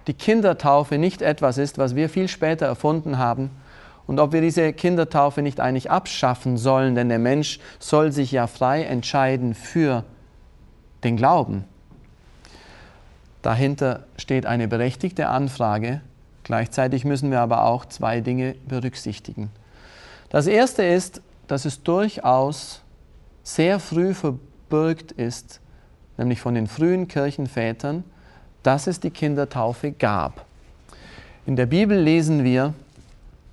die 0.07 0.15
Kindertaufe 0.15 0.99
nicht 0.99 1.21
etwas 1.21 1.59
ist, 1.59 1.79
was 1.79 1.97
wir 1.97 2.09
viel 2.09 2.29
später 2.29 2.67
erfunden 2.67 3.19
haben 3.19 3.51
und 4.07 4.21
ob 4.21 4.33
wir 4.33 4.41
diese 4.41 4.73
Kindertaufe 4.73 5.43
nicht 5.43 5.61
eigentlich 5.61 5.91
abschaffen 5.91 6.57
sollen, 6.57 6.95
denn 6.95 7.09
der 7.09 7.19
Mensch 7.19 7.59
soll 7.79 8.13
sich 8.13 8.33
ja 8.33 8.47
frei 8.47 8.85
entscheiden 8.85 9.55
für 9.55 10.05
den 11.05 11.17
Glauben. 11.17 11.65
Dahinter 13.43 14.05
steht 14.17 14.47
eine 14.47 14.67
berechtigte 14.69 15.29
Anfrage. 15.29 16.01
Gleichzeitig 16.43 17.05
müssen 17.05 17.31
wir 17.31 17.41
aber 17.41 17.65
auch 17.65 17.85
zwei 17.85 18.21
Dinge 18.21 18.55
berücksichtigen. 18.67 19.51
Das 20.31 20.47
erste 20.47 20.85
ist, 20.85 21.21
dass 21.47 21.65
es 21.65 21.83
durchaus 21.83 22.83
sehr 23.43 23.79
früh 23.79 24.15
verbürgt 24.15 25.13
ist, 25.13 25.61
nämlich 26.17 26.41
von 26.41 26.55
den 26.55 26.67
frühen 26.67 27.09
Kirchenvätern, 27.09 28.05
dass 28.63 28.87
es 28.87 29.01
die 29.01 29.11
Kindertaufe 29.11 29.93
gab. 29.93 30.45
In 31.47 31.57
der 31.57 31.67
Bibel 31.67 31.99
lesen 31.99 32.45
wir, 32.45 32.75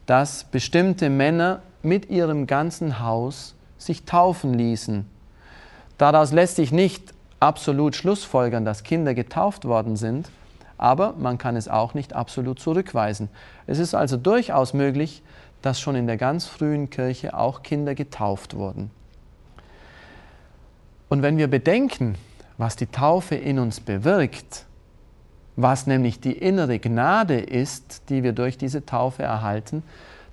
dass 0.05 0.45
bestimmte 0.45 1.09
Männer 1.09 1.61
mit 1.83 2.09
ihrem 2.09 2.47
ganzen 2.47 2.99
Haus 2.99 3.55
sich 3.77 4.05
taufen 4.05 4.53
ließen. 4.53 5.05
Daraus 5.97 6.31
lässt 6.31 6.55
sich 6.55 6.71
nicht 6.71 7.13
absolut 7.39 7.95
schlussfolgern, 7.95 8.65
dass 8.65 8.83
Kinder 8.83 9.13
getauft 9.13 9.65
worden 9.65 9.95
sind, 9.95 10.29
aber 10.77 11.13
man 11.17 11.37
kann 11.37 11.55
es 11.55 11.67
auch 11.67 11.93
nicht 11.93 12.13
absolut 12.13 12.59
zurückweisen. 12.59 13.29
Es 13.67 13.79
ist 13.79 13.93
also 13.93 14.17
durchaus 14.17 14.73
möglich, 14.73 15.21
dass 15.61 15.79
schon 15.79 15.95
in 15.95 16.07
der 16.07 16.17
ganz 16.17 16.45
frühen 16.45 16.89
Kirche 16.89 17.37
auch 17.37 17.63
Kinder 17.63 17.95
getauft 17.95 18.55
wurden. 18.55 18.91
Und 21.09 21.21
wenn 21.21 21.37
wir 21.37 21.47
bedenken, 21.47 22.15
was 22.57 22.75
die 22.75 22.87
Taufe 22.87 23.35
in 23.35 23.59
uns 23.59 23.79
bewirkt, 23.79 24.65
was 25.55 25.87
nämlich 25.87 26.19
die 26.19 26.37
innere 26.37 26.79
Gnade 26.79 27.39
ist, 27.39 28.09
die 28.09 28.23
wir 28.23 28.33
durch 28.33 28.57
diese 28.57 28.85
Taufe 28.85 29.23
erhalten, 29.23 29.83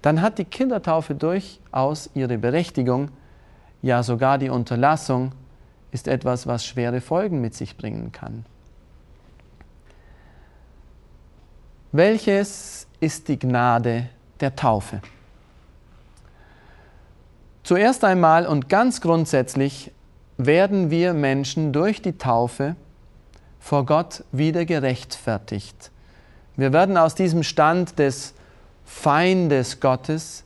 dann 0.02 0.22
hat 0.22 0.38
die 0.38 0.44
Kindertaufe 0.44 1.14
durchaus 1.14 2.10
ihre 2.14 2.38
Berechtigung, 2.38 3.10
ja 3.82 4.02
sogar 4.02 4.38
die 4.38 4.48
Unterlassung 4.48 5.32
ist 5.92 6.08
etwas, 6.08 6.46
was 6.46 6.64
schwere 6.64 7.00
Folgen 7.00 7.40
mit 7.40 7.54
sich 7.54 7.76
bringen 7.76 8.12
kann. 8.12 8.44
Welches 11.92 12.86
ist 13.00 13.28
die 13.28 13.38
Gnade 13.38 14.08
der 14.38 14.54
Taufe? 14.54 15.00
Zuerst 17.64 18.04
einmal 18.04 18.46
und 18.46 18.68
ganz 18.68 19.00
grundsätzlich 19.00 19.90
werden 20.46 20.90
wir 20.90 21.14
Menschen 21.14 21.72
durch 21.72 22.02
die 22.02 22.18
Taufe 22.18 22.76
vor 23.58 23.84
Gott 23.86 24.24
wieder 24.32 24.64
gerechtfertigt. 24.64 25.90
Wir 26.56 26.72
werden 26.72 26.96
aus 26.96 27.14
diesem 27.14 27.42
Stand 27.42 27.98
des 27.98 28.34
Feindes 28.84 29.80
Gottes 29.80 30.44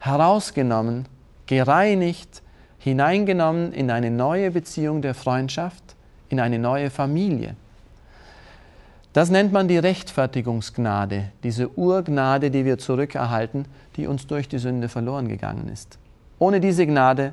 herausgenommen, 0.00 1.06
gereinigt, 1.46 2.42
hineingenommen 2.78 3.72
in 3.72 3.90
eine 3.90 4.10
neue 4.10 4.50
Beziehung 4.50 5.00
der 5.00 5.14
Freundschaft, 5.14 5.82
in 6.28 6.40
eine 6.40 6.58
neue 6.58 6.90
Familie. 6.90 7.56
Das 9.12 9.30
nennt 9.30 9.52
man 9.52 9.68
die 9.68 9.78
Rechtfertigungsgnade, 9.78 11.30
diese 11.44 11.68
Urgnade, 11.78 12.50
die 12.50 12.64
wir 12.64 12.78
zurückerhalten, 12.78 13.66
die 13.96 14.08
uns 14.08 14.26
durch 14.26 14.48
die 14.48 14.58
Sünde 14.58 14.88
verloren 14.88 15.28
gegangen 15.28 15.68
ist. 15.68 15.98
Ohne 16.40 16.60
diese 16.60 16.84
Gnade 16.84 17.32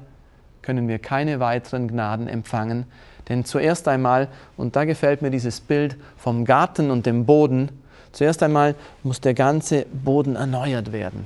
können 0.62 0.88
wir 0.88 1.00
keine 1.00 1.39
weiteren 1.39 1.88
Gnaden 1.88 2.27
empfangen, 2.27 2.86
denn 3.30 3.46
zuerst 3.46 3.88
einmal, 3.88 4.27
und 4.58 4.75
da 4.75 4.86
gefällt 4.86 5.22
mir 5.22 5.32
dieses 5.32 5.62
Bild 5.62 5.96
vom 6.18 6.46
Garten 6.46 6.91
und 6.91 7.06
dem 7.06 7.25
Boden, 7.25 7.70
zuerst 8.12 8.44
einmal 8.44 8.75
muss 9.03 9.22
der 9.22 9.34
ganze 9.34 9.86
Boden 9.86 10.36
erneuert 10.36 10.91
werden. 10.91 11.25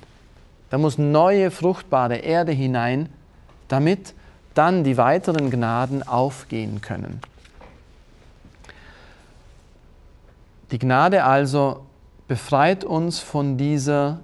Da 0.69 0.77
muss 0.77 0.97
neue 0.97 1.51
fruchtbare 1.51 2.17
Erde 2.17 2.51
hinein, 2.51 3.09
damit 3.67 4.13
dann 4.53 4.83
die 4.83 4.97
weiteren 4.97 5.49
Gnaden 5.49 6.03
aufgehen 6.03 6.81
können. 6.81 7.21
Die 10.71 10.79
Gnade 10.79 11.23
also 11.23 11.85
befreit 12.27 12.83
uns 12.83 13.19
von 13.19 13.57
dieser 13.57 14.19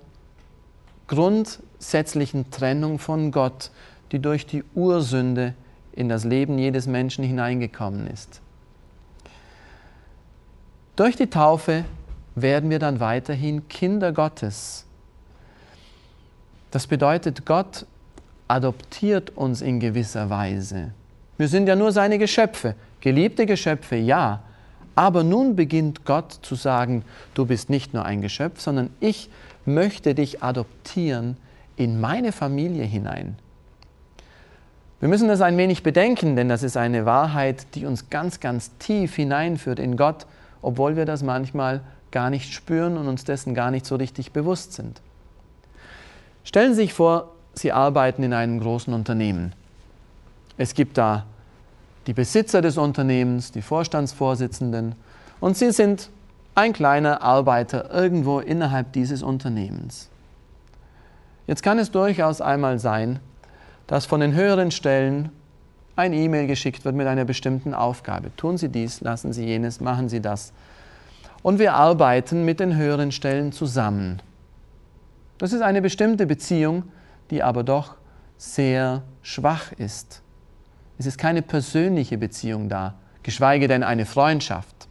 grundsätzlichen 1.07 2.49
Trennung 2.49 2.97
von 2.97 3.31
Gott, 3.31 3.71
die 4.11 4.19
durch 4.19 4.45
die 4.45 4.63
Ursünde 4.75 5.53
in 5.93 6.09
das 6.09 6.23
Leben 6.23 6.57
jedes 6.57 6.87
Menschen 6.87 7.23
hineingekommen 7.23 8.07
ist. 8.07 8.41
Durch 10.95 11.15
die 11.15 11.27
Taufe 11.27 11.85
werden 12.35 12.69
wir 12.69 12.79
dann 12.79 12.99
weiterhin 12.99 13.67
Kinder 13.67 14.11
Gottes. 14.11 14.85
Das 16.71 16.87
bedeutet, 16.87 17.45
Gott 17.45 17.85
adoptiert 18.47 19.31
uns 19.31 19.61
in 19.61 19.79
gewisser 19.79 20.29
Weise. 20.29 20.91
Wir 21.37 21.47
sind 21.47 21.67
ja 21.67 21.75
nur 21.75 21.91
seine 21.91 22.17
Geschöpfe, 22.17 22.75
geliebte 22.99 23.45
Geschöpfe, 23.45 23.95
ja. 23.95 24.43
Aber 24.93 25.23
nun 25.23 25.55
beginnt 25.55 26.05
Gott 26.05 26.33
zu 26.41 26.55
sagen, 26.55 27.03
du 27.33 27.45
bist 27.45 27.69
nicht 27.69 27.93
nur 27.93 28.05
ein 28.05 28.21
Geschöpf, 28.21 28.59
sondern 28.59 28.89
ich 28.99 29.29
möchte 29.65 30.13
dich 30.13 30.43
adoptieren 30.43 31.37
in 31.77 31.99
meine 31.99 32.31
Familie 32.31 32.83
hinein. 32.83 33.37
Wir 35.01 35.07
müssen 35.07 35.27
das 35.27 35.41
ein 35.41 35.57
wenig 35.57 35.81
bedenken, 35.81 36.35
denn 36.35 36.47
das 36.47 36.61
ist 36.61 36.77
eine 36.77 37.07
Wahrheit, 37.07 37.73
die 37.73 37.87
uns 37.87 38.11
ganz, 38.11 38.39
ganz 38.39 38.77
tief 38.77 39.15
hineinführt 39.15 39.79
in 39.79 39.97
Gott, 39.97 40.27
obwohl 40.61 40.95
wir 40.95 41.05
das 41.05 41.23
manchmal 41.23 41.81
gar 42.11 42.29
nicht 42.29 42.53
spüren 42.53 42.97
und 42.97 43.07
uns 43.07 43.23
dessen 43.23 43.55
gar 43.55 43.71
nicht 43.71 43.87
so 43.87 43.95
richtig 43.95 44.31
bewusst 44.31 44.73
sind. 44.73 45.01
Stellen 46.43 46.75
Sie 46.75 46.81
sich 46.81 46.93
vor, 46.93 47.31
Sie 47.55 47.71
arbeiten 47.71 48.21
in 48.21 48.31
einem 48.31 48.59
großen 48.59 48.93
Unternehmen. 48.93 49.53
Es 50.57 50.75
gibt 50.75 50.99
da 50.99 51.25
die 52.05 52.13
Besitzer 52.13 52.61
des 52.61 52.77
Unternehmens, 52.77 53.51
die 53.51 53.63
Vorstandsvorsitzenden 53.63 54.93
und 55.39 55.57
Sie 55.57 55.71
sind 55.71 56.11
ein 56.53 56.73
kleiner 56.73 57.23
Arbeiter 57.23 57.91
irgendwo 57.91 58.39
innerhalb 58.39 58.93
dieses 58.93 59.23
Unternehmens. 59.23 60.09
Jetzt 61.47 61.63
kann 61.63 61.79
es 61.79 61.89
durchaus 61.89 62.39
einmal 62.39 62.77
sein, 62.77 63.19
dass 63.91 64.05
von 64.05 64.21
den 64.21 64.33
höheren 64.33 64.71
Stellen 64.71 65.31
ein 65.97 66.13
E-Mail 66.13 66.47
geschickt 66.47 66.85
wird 66.85 66.95
mit 66.95 67.07
einer 67.07 67.25
bestimmten 67.25 67.73
Aufgabe. 67.73 68.33
Tun 68.37 68.57
Sie 68.57 68.69
dies, 68.69 69.01
lassen 69.01 69.33
Sie 69.33 69.45
jenes, 69.45 69.81
machen 69.81 70.07
Sie 70.07 70.21
das. 70.21 70.53
Und 71.43 71.59
wir 71.59 71.73
arbeiten 71.73 72.45
mit 72.45 72.61
den 72.61 72.77
höheren 72.77 73.11
Stellen 73.11 73.51
zusammen. 73.51 74.21
Das 75.39 75.51
ist 75.51 75.61
eine 75.61 75.81
bestimmte 75.81 76.25
Beziehung, 76.25 76.83
die 77.31 77.43
aber 77.43 77.65
doch 77.65 77.95
sehr 78.37 79.01
schwach 79.23 79.73
ist. 79.73 80.21
Es 80.97 81.05
ist 81.05 81.17
keine 81.17 81.41
persönliche 81.41 82.17
Beziehung 82.17 82.69
da, 82.69 82.93
geschweige 83.23 83.67
denn 83.67 83.83
eine 83.83 84.05
Freundschaft. 84.05 84.87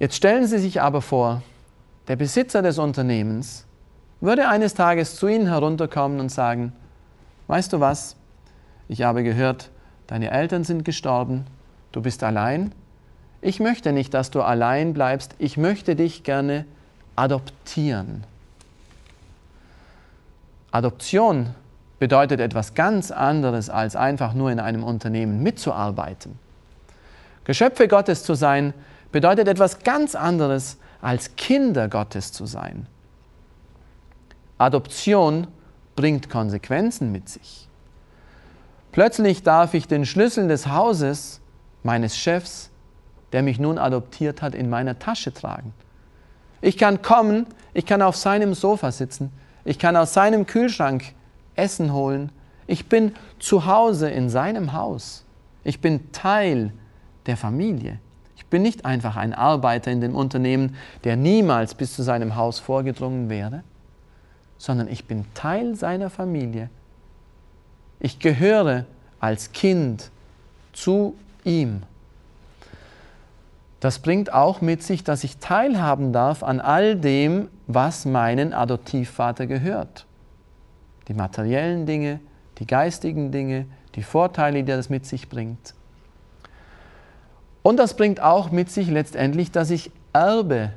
Jetzt 0.00 0.16
stellen 0.16 0.48
Sie 0.48 0.58
sich 0.58 0.82
aber 0.82 1.00
vor, 1.00 1.42
der 2.08 2.16
Besitzer 2.16 2.60
des 2.60 2.76
Unternehmens 2.76 3.66
würde 4.20 4.48
eines 4.48 4.74
Tages 4.74 5.14
zu 5.14 5.28
Ihnen 5.28 5.46
herunterkommen 5.46 6.18
und 6.18 6.30
sagen, 6.30 6.72
weißt 7.48 7.72
du 7.72 7.80
was, 7.80 8.14
ich 8.86 9.02
habe 9.02 9.24
gehört, 9.24 9.70
deine 10.06 10.30
Eltern 10.30 10.64
sind 10.64 10.84
gestorben, 10.84 11.44
du 11.92 12.00
bist 12.00 12.22
allein. 12.22 12.72
Ich 13.40 13.60
möchte 13.60 13.92
nicht, 13.92 14.14
dass 14.14 14.30
du 14.30 14.42
allein 14.42 14.94
bleibst, 14.94 15.34
ich 15.38 15.56
möchte 15.56 15.96
dich 15.96 16.22
gerne 16.22 16.64
adoptieren. 17.16 18.24
Adoption 20.70 21.54
bedeutet 21.98 22.40
etwas 22.40 22.74
ganz 22.74 23.10
anderes, 23.10 23.70
als 23.70 23.96
einfach 23.96 24.34
nur 24.34 24.50
in 24.50 24.60
einem 24.60 24.84
Unternehmen 24.84 25.42
mitzuarbeiten. 25.42 26.38
Geschöpfe 27.44 27.88
Gottes 27.88 28.22
zu 28.22 28.34
sein, 28.34 28.74
bedeutet 29.10 29.48
etwas 29.48 29.80
ganz 29.80 30.14
anderes, 30.14 30.76
als 31.00 31.36
Kinder 31.36 31.88
Gottes 31.88 32.32
zu 32.32 32.46
sein. 32.46 32.86
Adoption 34.58 35.46
bringt 35.98 36.30
Konsequenzen 36.30 37.10
mit 37.10 37.28
sich. 37.28 37.68
Plötzlich 38.92 39.42
darf 39.42 39.74
ich 39.74 39.88
den 39.88 40.06
Schlüssel 40.06 40.46
des 40.46 40.68
Hauses 40.68 41.40
meines 41.82 42.16
Chefs, 42.16 42.70
der 43.32 43.42
mich 43.42 43.58
nun 43.58 43.78
adoptiert 43.78 44.40
hat, 44.40 44.54
in 44.54 44.70
meiner 44.70 45.00
Tasche 45.00 45.34
tragen. 45.34 45.74
Ich 46.60 46.78
kann 46.78 47.02
kommen, 47.02 47.46
ich 47.74 47.84
kann 47.84 48.00
auf 48.00 48.14
seinem 48.14 48.54
Sofa 48.54 48.92
sitzen, 48.92 49.32
ich 49.64 49.80
kann 49.80 49.96
aus 49.96 50.14
seinem 50.14 50.46
Kühlschrank 50.46 51.14
Essen 51.56 51.92
holen. 51.92 52.30
Ich 52.68 52.88
bin 52.88 53.12
zu 53.40 53.66
Hause 53.66 54.08
in 54.08 54.30
seinem 54.30 54.74
Haus. 54.74 55.24
Ich 55.64 55.80
bin 55.80 56.12
Teil 56.12 56.72
der 57.26 57.36
Familie. 57.36 57.98
Ich 58.36 58.46
bin 58.46 58.62
nicht 58.62 58.84
einfach 58.84 59.16
ein 59.16 59.34
Arbeiter 59.34 59.90
in 59.90 60.00
dem 60.00 60.14
Unternehmen, 60.14 60.76
der 61.02 61.16
niemals 61.16 61.74
bis 61.74 61.94
zu 61.96 62.04
seinem 62.04 62.36
Haus 62.36 62.60
vorgedrungen 62.60 63.28
wäre, 63.28 63.64
sondern 64.58 64.88
ich 64.88 65.06
bin 65.06 65.24
Teil 65.34 65.74
seiner 65.76 66.10
Familie. 66.10 66.68
Ich 68.00 68.18
gehöre 68.18 68.84
als 69.20 69.52
Kind 69.52 70.10
zu 70.72 71.16
ihm. 71.44 71.82
Das 73.80 74.00
bringt 74.00 74.32
auch 74.32 74.60
mit 74.60 74.82
sich, 74.82 75.04
dass 75.04 75.22
ich 75.22 75.38
teilhaben 75.38 76.12
darf 76.12 76.42
an 76.42 76.60
all 76.60 76.96
dem, 76.96 77.48
was 77.68 78.04
meinen 78.04 78.52
Adoptivvater 78.52 79.46
gehört. 79.46 80.06
Die 81.06 81.14
materiellen 81.14 81.86
Dinge, 81.86 82.20
die 82.58 82.66
geistigen 82.66 83.30
Dinge, 83.30 83.66
die 83.94 84.02
Vorteile, 84.02 84.64
die 84.64 84.72
das 84.72 84.90
mit 84.90 85.06
sich 85.06 85.28
bringt. 85.28 85.74
Und 87.62 87.76
das 87.76 87.94
bringt 87.94 88.20
auch 88.20 88.50
mit 88.50 88.70
sich 88.70 88.88
letztendlich, 88.88 89.52
dass 89.52 89.70
ich 89.70 89.90
Erbe 90.12 90.72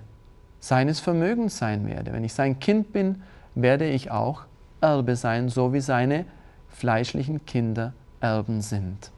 seines 0.59 0.99
Vermögens 0.99 1.57
sein 1.57 1.87
werde. 1.87 2.13
Wenn 2.13 2.23
ich 2.23 2.33
sein 2.33 2.59
Kind 2.59 2.93
bin, 2.93 3.23
werde 3.55 3.87
ich 3.87 4.11
auch 4.11 4.43
Erbe 4.81 5.15
sein, 5.15 5.49
so 5.49 5.73
wie 5.73 5.81
seine 5.81 6.25
fleischlichen 6.69 7.45
Kinder 7.45 7.93
Erben 8.19 8.61
sind. 8.61 9.11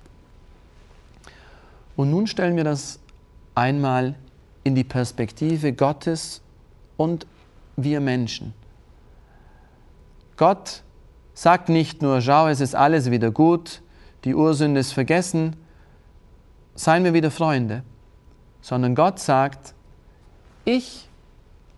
Und 1.96 2.10
nun 2.10 2.28
stellen 2.28 2.56
wir 2.56 2.64
das 2.64 3.00
einmal 3.56 4.16
in 4.64 4.76
die 4.76 4.84
Perspektive 4.84 5.74
Gottes 5.74 6.42
und 6.98 7.28
wir 7.76 8.00
Menschen. 8.00 8.54
Gott 10.38 10.84
sagt 11.34 11.70
nicht 11.70 12.02
nur, 12.02 12.22
schau, 12.22 12.48
es 12.48 12.62
ist 12.62 12.76
alles 12.76 13.12
wieder 13.12 13.32
gut, 13.32 13.82
die 14.24 14.36
Ursünde 14.36 14.80
ist 14.80 14.94
vergessen, 14.94 15.56
seien 16.76 17.04
wir 17.04 17.14
wieder 17.14 17.32
Freunde, 17.32 17.84
sondern 18.62 18.96
Gott 18.96 19.20
sagt, 19.20 19.74
ich 20.66 21.08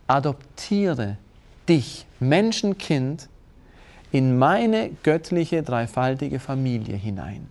adoptiere 0.08 1.18
dich, 1.67 2.05
Menschenkind, 2.19 3.29
in 4.12 4.38
meine 4.38 4.91
göttliche 5.03 5.63
dreifaltige 5.63 6.39
Familie 6.39 6.95
hinein. 6.95 7.50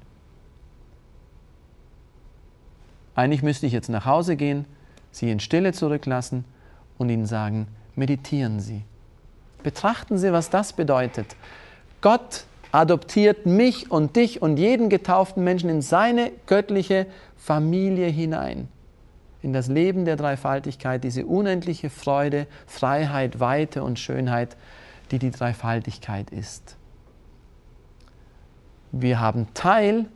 Eigentlich 3.14 3.42
müsste 3.42 3.66
ich 3.66 3.73
jetzt 3.73 3.88
nach 3.88 4.06
Hause 4.06 4.37
gehen, 4.37 4.64
Sie 5.11 5.30
in 5.30 5.38
Stille 5.38 5.73
zurücklassen 5.73 6.44
und 6.99 7.09
Ihnen 7.11 7.26
sagen, 7.26 7.68
meditieren 7.94 8.61
Sie. 8.61 8.83
Betrachten 9.62 10.18
Sie, 10.18 10.33
was 10.33 10.50
das 10.50 10.73
bedeutet. 10.73 11.37
Gott 12.00 12.44
adoptiert 12.73 13.47
mich 13.47 13.90
und 13.90 14.16
dich 14.16 14.42
und 14.42 14.56
jeden 14.56 14.88
getauften 14.88 15.44
Menschen 15.44 15.71
in 15.71 15.80
seine 15.80 16.33
göttliche 16.47 17.06
Familie 17.37 18.09
hinein. 18.09 18.68
In 19.45 19.53
das 19.53 19.69
Leben 19.69 20.05
der 20.05 20.17
Dreifaltigkeit, 20.17 21.05
diese 21.05 21.27
unendliche 21.27 21.91
Freude, 21.91 22.47
Freiheit, 22.67 23.40
Weite 23.40 23.85
und 23.85 23.99
Schönheit, 23.99 24.57
die 25.11 25.18
die 25.18 25.31
Dreifaltigkeit 25.31 26.31
ist. 26.31 26.77
Wir 28.90 29.21
haben 29.21 29.49
Teil 29.55 30.07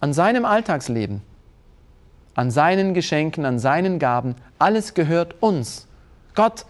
an 0.00 0.12
seinem 0.12 0.44
Alltagsleben 0.44 1.22
an 2.36 2.50
seinen 2.50 2.94
Geschenken, 2.94 3.44
an 3.44 3.58
seinen 3.58 3.98
Gaben. 3.98 4.36
Alles 4.58 4.94
gehört 4.94 5.36
uns. 5.40 5.88
Gott 6.34 6.66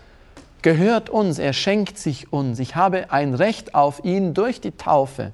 gehört 0.63 1.11
uns, 1.11 1.39
er 1.39 1.53
schenkt 1.53 1.99
sich 1.99 2.33
uns. 2.33 2.61
Ich 2.61 2.77
habe 2.77 3.11
ein 3.11 3.35
Recht 3.35 3.75
auf 3.75 4.05
ihn 4.05 4.33
durch 4.33 4.61
die 4.61 4.71
Taufe. 4.71 5.33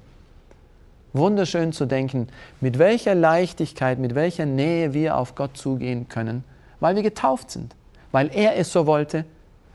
Wunderschön 1.13 1.73
zu 1.73 1.85
denken, 1.85 2.29
mit 2.63 2.79
welcher 2.79 3.15
Leichtigkeit, 3.15 3.99
mit 3.99 4.15
welcher 4.15 4.47
Nähe 4.47 4.95
wir 4.95 5.19
auf 5.19 5.35
Gott 5.35 5.59
zugehen 5.59 6.09
können, 6.09 6.43
weil 6.83 6.97
wir 6.97 7.05
getauft 7.05 7.53
sind, 7.53 7.77
weil 8.11 8.29
er 8.35 8.57
es 8.57 8.73
so 8.73 8.87
wollte, 8.87 9.25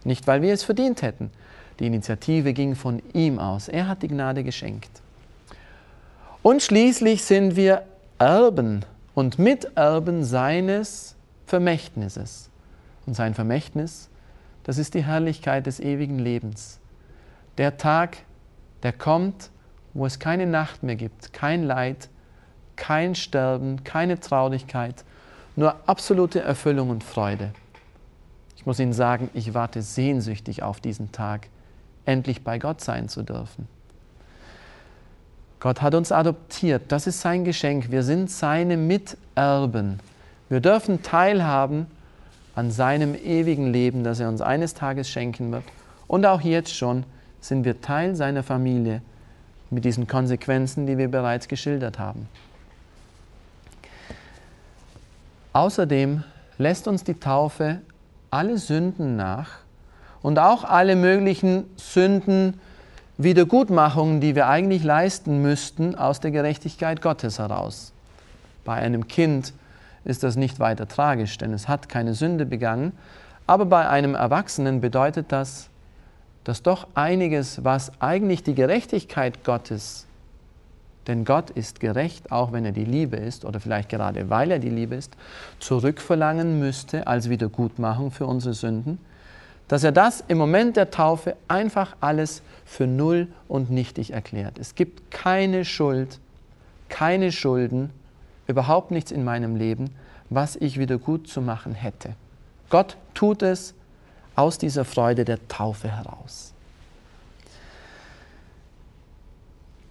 nicht 0.03 0.27
weil 0.27 0.41
wir 0.41 0.53
es 0.53 0.63
verdient 0.63 1.01
hätten. 1.01 1.31
Die 1.79 1.87
Initiative 1.87 2.51
ging 2.51 2.75
von 2.75 3.01
ihm 3.13 3.39
aus. 3.39 3.69
Er 3.69 3.87
hat 3.87 4.03
die 4.03 4.09
Gnade 4.09 4.43
geschenkt. 4.43 4.89
Und 6.43 6.61
schließlich 6.61 7.23
sind 7.23 7.55
wir 7.55 7.83
Erben 8.19 8.83
und 9.13 9.39
Miterben 9.39 10.25
seines 10.25 11.15
Vermächtnisses. 11.45 12.49
Und 13.05 13.13
sein 13.13 13.33
Vermächtnis, 13.33 14.09
das 14.65 14.77
ist 14.77 14.93
die 14.93 15.05
Herrlichkeit 15.05 15.65
des 15.65 15.79
ewigen 15.79 16.19
Lebens. 16.19 16.77
Der 17.57 17.77
Tag, 17.77 18.17
der 18.83 18.91
kommt, 18.91 19.49
wo 19.93 20.05
es 20.05 20.19
keine 20.19 20.45
Nacht 20.45 20.83
mehr 20.83 20.97
gibt, 20.97 21.31
kein 21.31 21.63
Leid, 21.63 22.09
kein 22.75 23.15
Sterben, 23.15 23.85
keine 23.85 24.19
Traurigkeit, 24.19 25.05
nur 25.57 25.75
absolute 25.87 26.39
Erfüllung 26.39 26.91
und 26.91 27.03
Freude. 27.03 27.51
Ich 28.55 28.65
muss 28.65 28.79
Ihnen 28.79 28.93
sagen, 28.93 29.29
ich 29.33 29.53
warte 29.53 29.81
sehnsüchtig 29.81 30.63
auf 30.63 30.79
diesen 30.79 31.11
Tag, 31.11 31.47
endlich 32.05 32.43
bei 32.43 32.59
Gott 32.59 32.79
sein 32.79 33.09
zu 33.09 33.23
dürfen. 33.23 33.67
Gott 35.59 35.81
hat 35.81 35.95
uns 35.95 36.11
adoptiert, 36.11 36.83
das 36.89 37.07
ist 37.07 37.19
sein 37.21 37.43
Geschenk. 37.43 37.89
Wir 37.89 38.03
sind 38.03 38.29
seine 38.29 38.77
Miterben. 38.77 39.99
Wir 40.47 40.59
dürfen 40.59 41.01
teilhaben 41.01 41.87
an 42.55 42.69
seinem 42.69 43.15
ewigen 43.15 43.73
Leben, 43.73 44.03
das 44.03 44.19
er 44.19 44.29
uns 44.29 44.41
eines 44.41 44.75
Tages 44.75 45.09
schenken 45.09 45.51
wird. 45.51 45.63
Und 46.07 46.25
auch 46.25 46.41
jetzt 46.41 46.73
schon 46.73 47.03
sind 47.41 47.65
wir 47.65 47.81
Teil 47.81 48.15
seiner 48.15 48.43
Familie 48.43 49.01
mit 49.71 49.85
diesen 49.85 50.07
Konsequenzen, 50.07 50.85
die 50.85 50.97
wir 50.99 51.09
bereits 51.09 51.47
geschildert 51.47 51.97
haben. 51.97 52.29
Außerdem 55.57 56.23
lässt 56.59 56.87
uns 56.87 57.03
die 57.03 57.15
Taufe 57.15 57.81
alle 58.29 58.59
Sünden 58.59 59.15
nach 59.15 59.49
und 60.21 60.37
auch 60.37 60.63
alle 60.63 60.95
möglichen 60.95 61.63
Sünden 61.77 62.59
Wiedergutmachungen, 63.17 64.21
die 64.21 64.35
wir 64.35 64.49
eigentlich 64.49 64.83
leisten 64.83 65.41
müssten, 65.41 65.95
aus 65.95 66.19
der 66.19 66.29
Gerechtigkeit 66.29 67.01
Gottes 67.01 67.39
heraus. 67.39 67.91
Bei 68.65 68.75
einem 68.75 69.07
Kind 69.07 69.51
ist 70.05 70.21
das 70.21 70.35
nicht 70.35 70.59
weiter 70.59 70.87
tragisch, 70.87 71.39
denn 71.39 71.53
es 71.53 71.67
hat 71.67 71.89
keine 71.89 72.13
Sünde 72.13 72.45
begangen, 72.45 72.91
aber 73.47 73.65
bei 73.65 73.89
einem 73.89 74.13
Erwachsenen 74.13 74.79
bedeutet 74.79 75.31
das, 75.31 75.69
dass 76.43 76.61
doch 76.61 76.85
einiges, 76.93 77.63
was 77.63 77.99
eigentlich 77.99 78.43
die 78.43 78.53
Gerechtigkeit 78.53 79.43
Gottes, 79.43 80.06
denn 81.07 81.25
Gott 81.25 81.49
ist 81.49 81.79
gerecht, 81.79 82.31
auch 82.31 82.51
wenn 82.51 82.65
er 82.65 82.71
die 82.71 82.85
Liebe 82.85 83.15
ist 83.15 83.45
oder 83.45 83.59
vielleicht 83.59 83.89
gerade 83.89 84.29
weil 84.29 84.51
er 84.51 84.59
die 84.59 84.69
Liebe 84.69 84.95
ist, 84.95 85.15
zurückverlangen 85.59 86.59
müsste 86.59 87.07
als 87.07 87.29
Wiedergutmachung 87.29 88.11
für 88.11 88.25
unsere 88.25 88.53
Sünden, 88.53 88.99
dass 89.67 89.83
er 89.83 89.91
das 89.91 90.23
im 90.27 90.37
Moment 90.37 90.77
der 90.77 90.91
Taufe 90.91 91.35
einfach 91.47 91.95
alles 91.99 92.41
für 92.65 92.87
null 92.87 93.27
und 93.47 93.69
nichtig 93.69 94.11
erklärt. 94.11 94.59
Es 94.59 94.75
gibt 94.75 95.11
keine 95.11 95.65
Schuld, 95.65 96.19
keine 96.89 97.31
Schulden, 97.31 97.89
überhaupt 98.47 98.91
nichts 98.91 99.11
in 99.11 99.23
meinem 99.23 99.55
Leben, 99.55 99.89
was 100.29 100.55
ich 100.55 100.79
wieder 100.79 100.97
gut 100.97 101.27
zu 101.27 101.41
machen 101.41 101.73
hätte. 101.73 102.15
Gott 102.69 102.97
tut 103.13 103.43
es 103.43 103.73
aus 104.35 104.57
dieser 104.57 104.85
Freude 104.85 105.25
der 105.25 105.45
Taufe 105.47 105.89
heraus. 105.89 106.53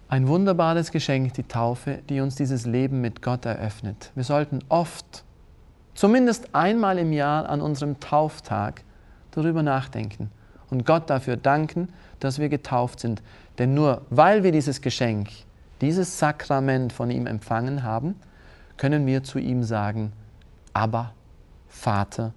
Ein 0.09 0.29
wunderbares 0.29 0.93
Geschenk, 0.93 1.35
die 1.35 1.43
Taufe, 1.43 1.99
die 2.09 2.21
uns 2.21 2.37
dieses 2.37 2.65
Leben 2.65 3.01
mit 3.01 3.23
Gott 3.23 3.45
eröffnet. 3.45 4.13
Wir 4.15 4.23
sollten 4.23 4.61
oft, 4.69 5.25
zumindest 5.95 6.55
einmal 6.55 6.99
im 6.99 7.13
Jahr 7.13 7.49
an 7.49 7.61
unserem 7.61 7.99
Tauftag, 7.99 8.85
darüber 9.33 9.65
nachdenken 9.65 10.31
und 10.71 10.87
Gott 10.87 11.11
dafür 11.11 11.37
danken, 11.37 11.89
dass 12.21 12.39
wir 12.39 12.49
getauft 12.49 13.01
sind. 13.01 13.21
Denn 13.59 13.75
nur 13.75 14.03
weil 14.09 14.45
wir 14.45 14.53
dieses 14.53 14.81
Geschenk, 14.81 15.29
dieses 15.81 16.21
Sakrament 16.21 16.93
von 16.93 17.11
ihm 17.11 17.27
empfangen 17.27 17.83
haben, 17.83 18.15
können 18.77 19.07
wir 19.07 19.25
zu 19.25 19.41
ihm 19.41 19.65
sagen, 19.65 20.13
aber 20.73 21.15
Vater, 21.67 22.33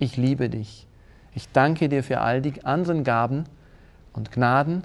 ich 0.00 0.16
liebe 0.16 0.48
dich. 0.48 0.88
Ich 1.32 1.48
danke 1.52 1.88
dir 1.88 2.02
für 2.02 2.20
all 2.20 2.42
die 2.42 2.64
anderen 2.64 3.04
Gaben 3.04 3.44
und 4.12 4.32
Gnaden, 4.32 4.82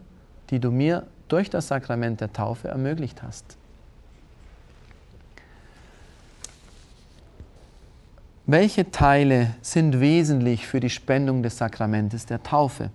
die 0.51 0.59
du 0.59 0.69
mir 0.69 1.07
durch 1.29 1.49
das 1.49 1.69
Sakrament 1.69 2.21
der 2.21 2.33
Taufe 2.33 2.67
ermöglicht 2.67 3.23
hast. 3.23 3.57
Welche 8.45 8.89
Teile 8.89 9.53
sind 9.61 9.99
wesentlich 9.99 10.65
für 10.65 10.79
die 10.79 10.89
Spendung 10.89 11.43
des 11.43 11.57
Sakramentes 11.57 12.25
der 12.25 12.41
Taufe? 12.41 12.89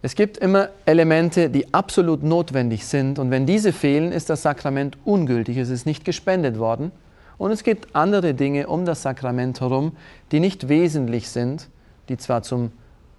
Es 0.00 0.14
gibt 0.14 0.38
immer 0.38 0.68
Elemente, 0.86 1.50
die 1.50 1.74
absolut 1.74 2.22
notwendig 2.22 2.86
sind 2.86 3.18
und 3.18 3.30
wenn 3.30 3.46
diese 3.46 3.72
fehlen, 3.72 4.12
ist 4.12 4.30
das 4.30 4.42
Sakrament 4.42 4.96
ungültig, 5.04 5.56
es 5.58 5.68
ist 5.68 5.86
nicht 5.86 6.04
gespendet 6.04 6.58
worden. 6.58 6.92
Und 7.36 7.50
es 7.50 7.64
gibt 7.64 7.96
andere 7.96 8.34
Dinge 8.34 8.66
um 8.66 8.84
das 8.84 9.02
Sakrament 9.02 9.60
herum, 9.60 9.96
die 10.30 10.40
nicht 10.40 10.68
wesentlich 10.68 11.28
sind, 11.28 11.68
die 12.08 12.16
zwar 12.16 12.42
zum 12.42 12.70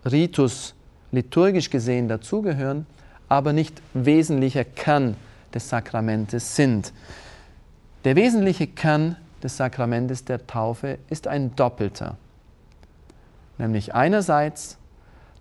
Ritus 0.09 0.75
liturgisch 1.11 1.69
gesehen 1.69 2.07
dazugehören, 2.07 2.85
aber 3.31 3.53
nicht 3.53 3.81
wesentlicher 3.93 4.65
Kern 4.65 5.15
des 5.53 5.69
Sakramentes 5.69 6.57
sind. 6.57 6.91
Der 8.03 8.17
wesentliche 8.17 8.67
Kern 8.67 9.15
des 9.41 9.55
Sakramentes 9.55 10.25
der 10.25 10.45
Taufe 10.47 10.97
ist 11.09 11.29
ein 11.29 11.55
doppelter, 11.55 12.17
nämlich 13.57 13.95
einerseits 13.95 14.77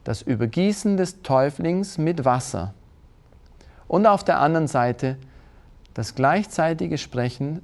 das 0.04 0.22
Übergießen 0.22 0.98
des 0.98 1.22
Täuflings 1.22 1.98
mit 1.98 2.24
Wasser 2.24 2.74
und 3.88 4.06
auf 4.06 4.22
der 4.22 4.38
anderen 4.38 4.68
Seite 4.68 5.16
das 5.92 6.14
gleichzeitige 6.14 6.96
Sprechen 6.96 7.60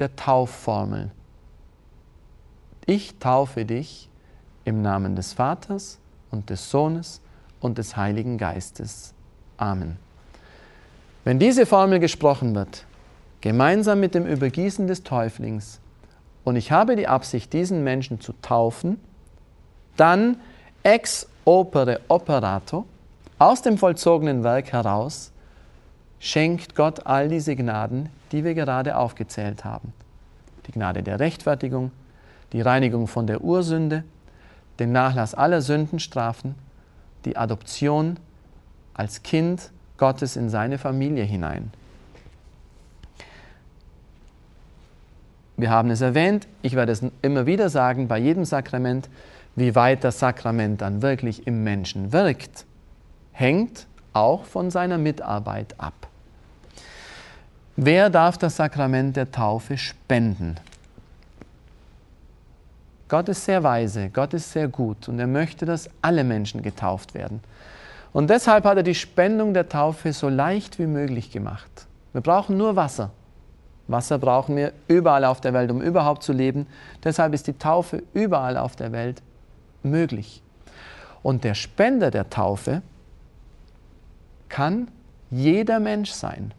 der 0.00 0.14
Taufformel. 0.16 1.10
Ich 2.84 3.18
taufe 3.20 3.64
dich 3.64 4.10
im 4.66 4.82
Namen 4.82 5.16
des 5.16 5.32
Vaters 5.32 5.98
und 6.30 6.50
des 6.50 6.70
Sohnes 6.70 7.22
und 7.60 7.78
des 7.78 7.96
Heiligen 7.96 8.36
Geistes. 8.36 9.13
Amen. 9.56 9.96
Wenn 11.24 11.38
diese 11.38 11.66
Formel 11.66 12.00
gesprochen 12.00 12.54
wird, 12.54 12.84
gemeinsam 13.40 14.00
mit 14.00 14.14
dem 14.14 14.26
Übergießen 14.26 14.86
des 14.86 15.02
Täuflings, 15.02 15.80
und 16.44 16.56
ich 16.56 16.70
habe 16.70 16.96
die 16.96 17.08
Absicht, 17.08 17.52
diesen 17.52 17.82
Menschen 17.84 18.20
zu 18.20 18.34
taufen, 18.42 19.00
dann 19.96 20.36
ex 20.82 21.26
opere 21.44 22.00
operato, 22.08 22.84
aus 23.38 23.62
dem 23.62 23.78
vollzogenen 23.78 24.44
Werk 24.44 24.72
heraus, 24.72 25.32
schenkt 26.20 26.74
Gott 26.74 27.06
all 27.06 27.28
diese 27.28 27.56
Gnaden, 27.56 28.08
die 28.32 28.44
wir 28.44 28.54
gerade 28.54 28.96
aufgezählt 28.96 29.64
haben. 29.64 29.92
Die 30.66 30.72
Gnade 30.72 31.02
der 31.02 31.20
Rechtfertigung, 31.20 31.90
die 32.52 32.60
Reinigung 32.60 33.06
von 33.06 33.26
der 33.26 33.42
Ursünde, 33.42 34.04
den 34.78 34.92
Nachlass 34.92 35.34
aller 35.34 35.60
Sündenstrafen, 35.60 36.54
die 37.24 37.36
Adoption 37.36 38.18
als 38.94 39.22
Kind 39.22 39.70
Gottes 39.98 40.36
in 40.36 40.48
seine 40.48 40.78
Familie 40.78 41.24
hinein. 41.24 41.70
Wir 45.56 45.70
haben 45.70 45.90
es 45.90 46.00
erwähnt, 46.00 46.48
ich 46.62 46.74
werde 46.74 46.92
es 46.92 47.02
immer 47.22 47.46
wieder 47.46 47.68
sagen, 47.68 48.08
bei 48.08 48.18
jedem 48.18 48.44
Sakrament, 48.44 49.08
wie 49.54 49.74
weit 49.76 50.02
das 50.02 50.18
Sakrament 50.18 50.80
dann 50.80 51.00
wirklich 51.00 51.46
im 51.46 51.62
Menschen 51.62 52.12
wirkt, 52.12 52.64
hängt 53.32 53.86
auch 54.12 54.44
von 54.44 54.70
seiner 54.70 54.98
Mitarbeit 54.98 55.74
ab. 55.78 56.08
Wer 57.76 58.10
darf 58.10 58.38
das 58.38 58.56
Sakrament 58.56 59.16
der 59.16 59.30
Taufe 59.30 59.78
spenden? 59.78 60.56
Gott 63.08 63.28
ist 63.28 63.44
sehr 63.44 63.62
weise, 63.62 64.10
Gott 64.10 64.34
ist 64.34 64.50
sehr 64.50 64.66
gut 64.66 65.08
und 65.08 65.18
er 65.18 65.26
möchte, 65.26 65.66
dass 65.66 65.90
alle 66.00 66.24
Menschen 66.24 66.62
getauft 66.62 67.14
werden. 67.14 67.40
Und 68.14 68.30
deshalb 68.30 68.64
hat 68.64 68.76
er 68.76 68.84
die 68.84 68.94
Spendung 68.94 69.54
der 69.54 69.68
Taufe 69.68 70.12
so 70.12 70.28
leicht 70.28 70.78
wie 70.78 70.86
möglich 70.86 71.32
gemacht. 71.32 71.88
Wir 72.12 72.20
brauchen 72.20 72.56
nur 72.56 72.76
Wasser. 72.76 73.10
Wasser 73.88 74.18
brauchen 74.18 74.54
wir 74.54 74.72
überall 74.86 75.24
auf 75.24 75.40
der 75.40 75.52
Welt, 75.52 75.68
um 75.72 75.82
überhaupt 75.82 76.22
zu 76.22 76.32
leben. 76.32 76.68
Deshalb 77.02 77.34
ist 77.34 77.48
die 77.48 77.58
Taufe 77.58 78.04
überall 78.14 78.56
auf 78.56 78.76
der 78.76 78.92
Welt 78.92 79.20
möglich. 79.82 80.42
Und 81.24 81.42
der 81.42 81.54
Spender 81.54 82.12
der 82.12 82.30
Taufe 82.30 82.82
kann 84.48 84.88
jeder 85.32 85.80
Mensch 85.80 86.12
sein. 86.12 86.54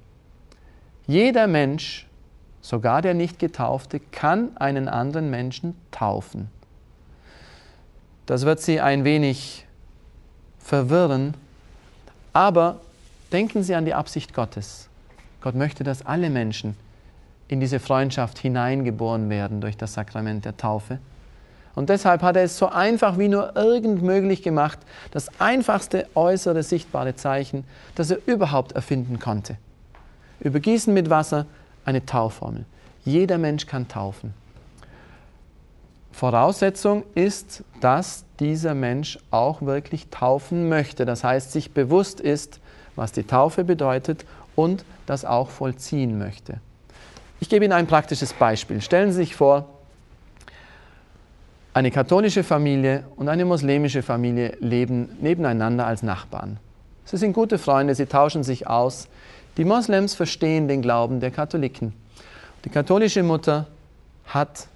Jeder 1.08 1.48
Mensch, 1.48 2.06
sogar 2.60 3.02
der 3.02 3.13
nicht 3.13 3.39
getaufte, 3.39 4.02
kann 4.02 4.58
einen 4.58 4.89
anderen 4.89 5.30
Menschen 5.30 5.80
taufen. 5.91 6.50
Das 8.26 8.46
wird 8.46 8.60
Sie 8.60 8.82
ein 8.82 9.06
wenig 9.06 9.65
verwirren, 10.60 11.36
aber 12.36 12.82
denken 13.32 13.63
Sie 13.63 13.76
an 13.76 13.86
die 13.86 13.93
Absicht 13.93 14.34
Gottes. 14.34 14.89
Gott 15.39 15.56
möchte, 15.56 15.86
dass 15.86 16.06
alle 16.06 16.30
Menschen 16.30 16.76
in 17.48 17.62
diese 17.62 17.80
Freundschaft 17.80 18.39
hineingeboren 18.39 19.30
werden 19.30 19.62
durch 19.62 19.78
das 19.78 19.93
Sakrament 19.93 20.43
der 20.43 20.58
Taufe. 20.58 21.00
Und 21.76 21.89
deshalb 21.89 22.24
hat 22.24 22.36
er 22.36 22.43
es 22.43 22.58
so 22.58 22.67
einfach 22.67 23.17
wie 23.17 23.30
nur 23.30 23.56
irgend 23.56 24.02
möglich 24.02 24.43
gemacht, 24.43 24.80
das 25.12 25.30
einfachste 25.39 26.10
äußere 26.13 26.62
sichtbare 26.62 27.15
Zeichen, 27.15 27.63
das 27.95 28.12
er 28.12 28.19
überhaupt 28.26 28.74
erfinden 28.74 29.17
konnte. 29.17 29.56
Übergießen 30.41 30.93
mit 30.93 31.10
Wasser, 31.10 31.45
eine 31.86 32.06
Taufformel. 32.06 32.65
Jeder 33.06 33.38
Mensch 33.38 33.65
kann 33.65 33.88
taufen. 33.88 34.34
Voraussetzung 36.15 37.04
ist, 37.13 37.65
dass 37.82 38.23
dieser 38.39 38.73
Mensch 38.73 39.19
auch 39.32 39.62
wirklich 39.62 40.08
taufen 40.08 40.69
möchte. 40.69 41.06
Das 41.06 41.25
heißt, 41.25 41.51
sich 41.51 41.71
bewusst 41.71 42.21
ist, 42.21 42.62
was 42.95 43.12
die 43.12 43.23
Taufe 43.23 43.65
bedeutet 43.65 44.25
und 44.56 44.86
das 45.08 45.25
auch 45.25 45.49
vollziehen 45.49 46.17
möchte. 46.17 46.62
Ich 47.41 47.49
gebe 47.49 47.65
Ihnen 47.65 47.73
ein 47.73 47.86
praktisches 47.86 48.32
Beispiel. 48.32 48.80
Stellen 48.80 49.12
Sie 49.12 49.17
sich 49.17 49.36
vor, 49.36 49.65
eine 51.73 51.91
katholische 51.91 52.45
Familie 52.45 53.04
und 53.17 53.28
eine 53.28 53.43
muslimische 53.43 54.01
Familie 54.01 54.56
leben 54.62 55.17
nebeneinander 55.19 55.86
als 55.86 56.01
Nachbarn. 56.01 56.56
Sie 57.04 57.17
sind 57.17 57.34
gute 57.34 57.58
Freunde, 57.58 57.93
sie 57.93 58.06
tauschen 58.06 58.43
sich 58.45 58.67
aus. 58.67 59.10
Die 59.58 59.65
Moslems 59.65 60.15
verstehen 60.15 60.69
den 60.69 60.82
Glauben 60.82 61.19
der 61.19 61.32
Katholiken. 61.32 61.91
Die 62.63 62.69
katholische 62.69 63.21
Mutter 63.21 63.67
hat 64.28 64.69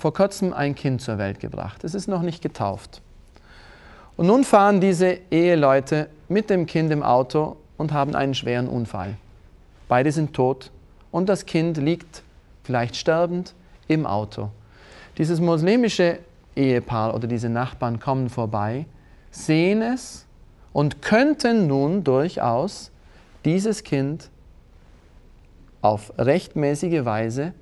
vor 0.00 0.14
kurzem 0.14 0.52
ein 0.52 0.74
Kind 0.74 1.02
zur 1.02 1.18
Welt 1.18 1.40
gebracht. 1.40 1.84
Es 1.84 1.94
ist 1.94 2.08
noch 2.08 2.22
nicht 2.22 2.42
getauft. 2.42 3.02
Und 4.16 4.26
nun 4.26 4.44
fahren 4.44 4.80
diese 4.80 5.18
Eheleute 5.30 6.08
mit 6.28 6.50
dem 6.50 6.66
Kind 6.66 6.90
im 6.90 7.02
Auto 7.02 7.56
und 7.76 7.92
haben 7.92 8.14
einen 8.14 8.34
schweren 8.34 8.68
Unfall. 8.68 9.16
Beide 9.88 10.10
sind 10.10 10.34
tot 10.34 10.70
und 11.10 11.28
das 11.28 11.46
Kind 11.46 11.76
liegt 11.76 12.22
vielleicht 12.62 12.96
sterbend 12.96 13.54
im 13.88 14.06
Auto. 14.06 14.50
Dieses 15.18 15.40
muslimische 15.40 16.18
Ehepaar 16.56 17.14
oder 17.14 17.26
diese 17.26 17.48
Nachbarn 17.48 18.00
kommen 18.00 18.30
vorbei, 18.30 18.86
sehen 19.30 19.82
es 19.82 20.26
und 20.72 21.02
könnten 21.02 21.66
nun 21.66 22.04
durchaus 22.04 22.90
dieses 23.44 23.82
Kind 23.82 24.30
auf 25.82 26.12
rechtmäßige 26.18 27.04
Weise 27.04 27.52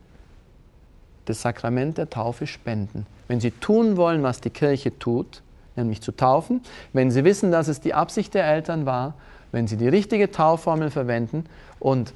das 1.29 1.43
Sakrament 1.43 1.99
der 1.99 2.11
Taufe 2.11 2.47
spenden. 2.47 3.07
Wenn 3.27 3.41
sie 3.41 3.51
tun 3.51 3.97
wollen, 3.97 4.23
was 4.23 4.41
die 4.41 4.51
Kirche 4.51 4.99
tut, 4.99 5.43
nämlich 5.77 6.01
zu 6.01 6.13
taufen, 6.13 6.63
wenn 6.93 7.11
sie 7.11 7.25
wissen, 7.25 7.51
dass 7.51 7.69
es 7.69 7.81
die 7.81 7.95
Absicht 7.95 8.35
der 8.35 8.47
Eltern 8.47 8.87
war, 8.87 9.15
wenn 9.53 9.67
sie 9.67 9.77
die 9.77 9.89
richtige 9.89 10.31
Taufformel 10.31 10.91
verwenden 10.91 11.45
und 11.79 12.13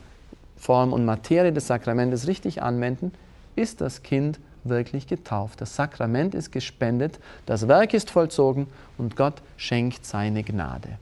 Form 0.57 0.93
und 0.93 1.05
Materie 1.05 1.53
des 1.53 1.67
Sakramentes 1.67 2.27
richtig 2.27 2.63
anwenden, 2.63 3.13
ist 3.57 3.81
das 3.81 4.03
Kind 4.03 4.39
wirklich 4.65 5.07
getauft. 5.07 5.61
Das 5.61 5.75
Sakrament 5.75 6.35
ist 6.35 6.53
gespendet, 6.53 7.19
das 7.47 7.69
Werk 7.69 7.95
ist 7.95 8.11
vollzogen 8.11 8.67
und 8.97 9.17
Gott 9.17 9.43
schenkt 9.57 10.07
seine 10.07 10.43
Gnade. 10.43 10.99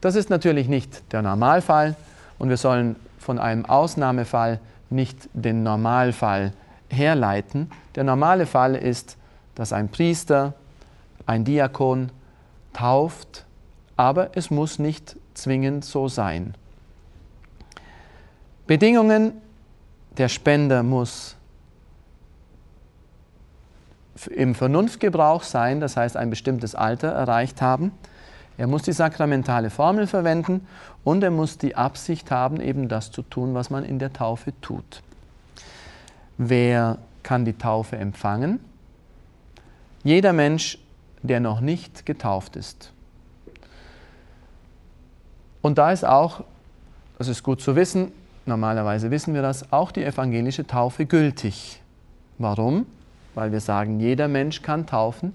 Das 0.00 0.16
ist 0.16 0.30
natürlich 0.30 0.68
nicht 0.68 1.12
der 1.12 1.22
Normalfall 1.22 1.94
und 2.38 2.48
wir 2.48 2.56
sollen 2.56 2.96
von 3.18 3.38
einem 3.38 3.64
Ausnahmefall 3.64 4.60
nicht 4.94 5.28
den 5.32 5.62
Normalfall 5.62 6.52
herleiten. 6.88 7.70
Der 7.94 8.04
normale 8.04 8.46
Fall 8.46 8.74
ist, 8.74 9.16
dass 9.54 9.72
ein 9.72 9.88
Priester, 9.88 10.54
ein 11.26 11.44
Diakon 11.44 12.10
tauft, 12.72 13.44
aber 13.96 14.30
es 14.34 14.50
muss 14.50 14.78
nicht 14.78 15.16
zwingend 15.34 15.84
so 15.84 16.08
sein. 16.08 16.54
Bedingungen, 18.66 19.32
der 20.16 20.28
Spender 20.28 20.82
muss 20.82 21.36
im 24.30 24.54
Vernunftgebrauch 24.54 25.42
sein, 25.42 25.80
das 25.80 25.96
heißt 25.96 26.16
ein 26.16 26.30
bestimmtes 26.30 26.74
Alter 26.74 27.08
erreicht 27.08 27.60
haben. 27.60 27.92
Er 28.56 28.66
muss 28.66 28.82
die 28.82 28.92
sakramentale 28.92 29.70
Formel 29.70 30.06
verwenden 30.06 30.66
und 31.02 31.24
er 31.24 31.30
muss 31.30 31.58
die 31.58 31.74
Absicht 31.74 32.30
haben, 32.30 32.60
eben 32.60 32.88
das 32.88 33.10
zu 33.10 33.22
tun, 33.22 33.54
was 33.54 33.70
man 33.70 33.84
in 33.84 33.98
der 33.98 34.12
Taufe 34.12 34.52
tut. 34.60 35.02
Wer 36.38 36.98
kann 37.22 37.44
die 37.44 37.58
Taufe 37.58 37.96
empfangen? 37.96 38.60
Jeder 40.04 40.32
Mensch, 40.32 40.78
der 41.22 41.40
noch 41.40 41.60
nicht 41.60 42.06
getauft 42.06 42.56
ist. 42.56 42.92
Und 45.62 45.78
da 45.78 45.90
ist 45.90 46.04
auch, 46.04 46.44
das 47.18 47.28
ist 47.28 47.42
gut 47.42 47.60
zu 47.60 47.74
wissen, 47.74 48.12
normalerweise 48.44 49.10
wissen 49.10 49.34
wir 49.34 49.42
das, 49.42 49.72
auch 49.72 49.90
die 49.90 50.04
evangelische 50.04 50.66
Taufe 50.66 51.06
gültig. 51.06 51.80
Warum? 52.38 52.86
Weil 53.34 53.50
wir 53.50 53.60
sagen, 53.60 53.98
jeder 53.98 54.28
Mensch 54.28 54.62
kann 54.62 54.86
taufen 54.86 55.32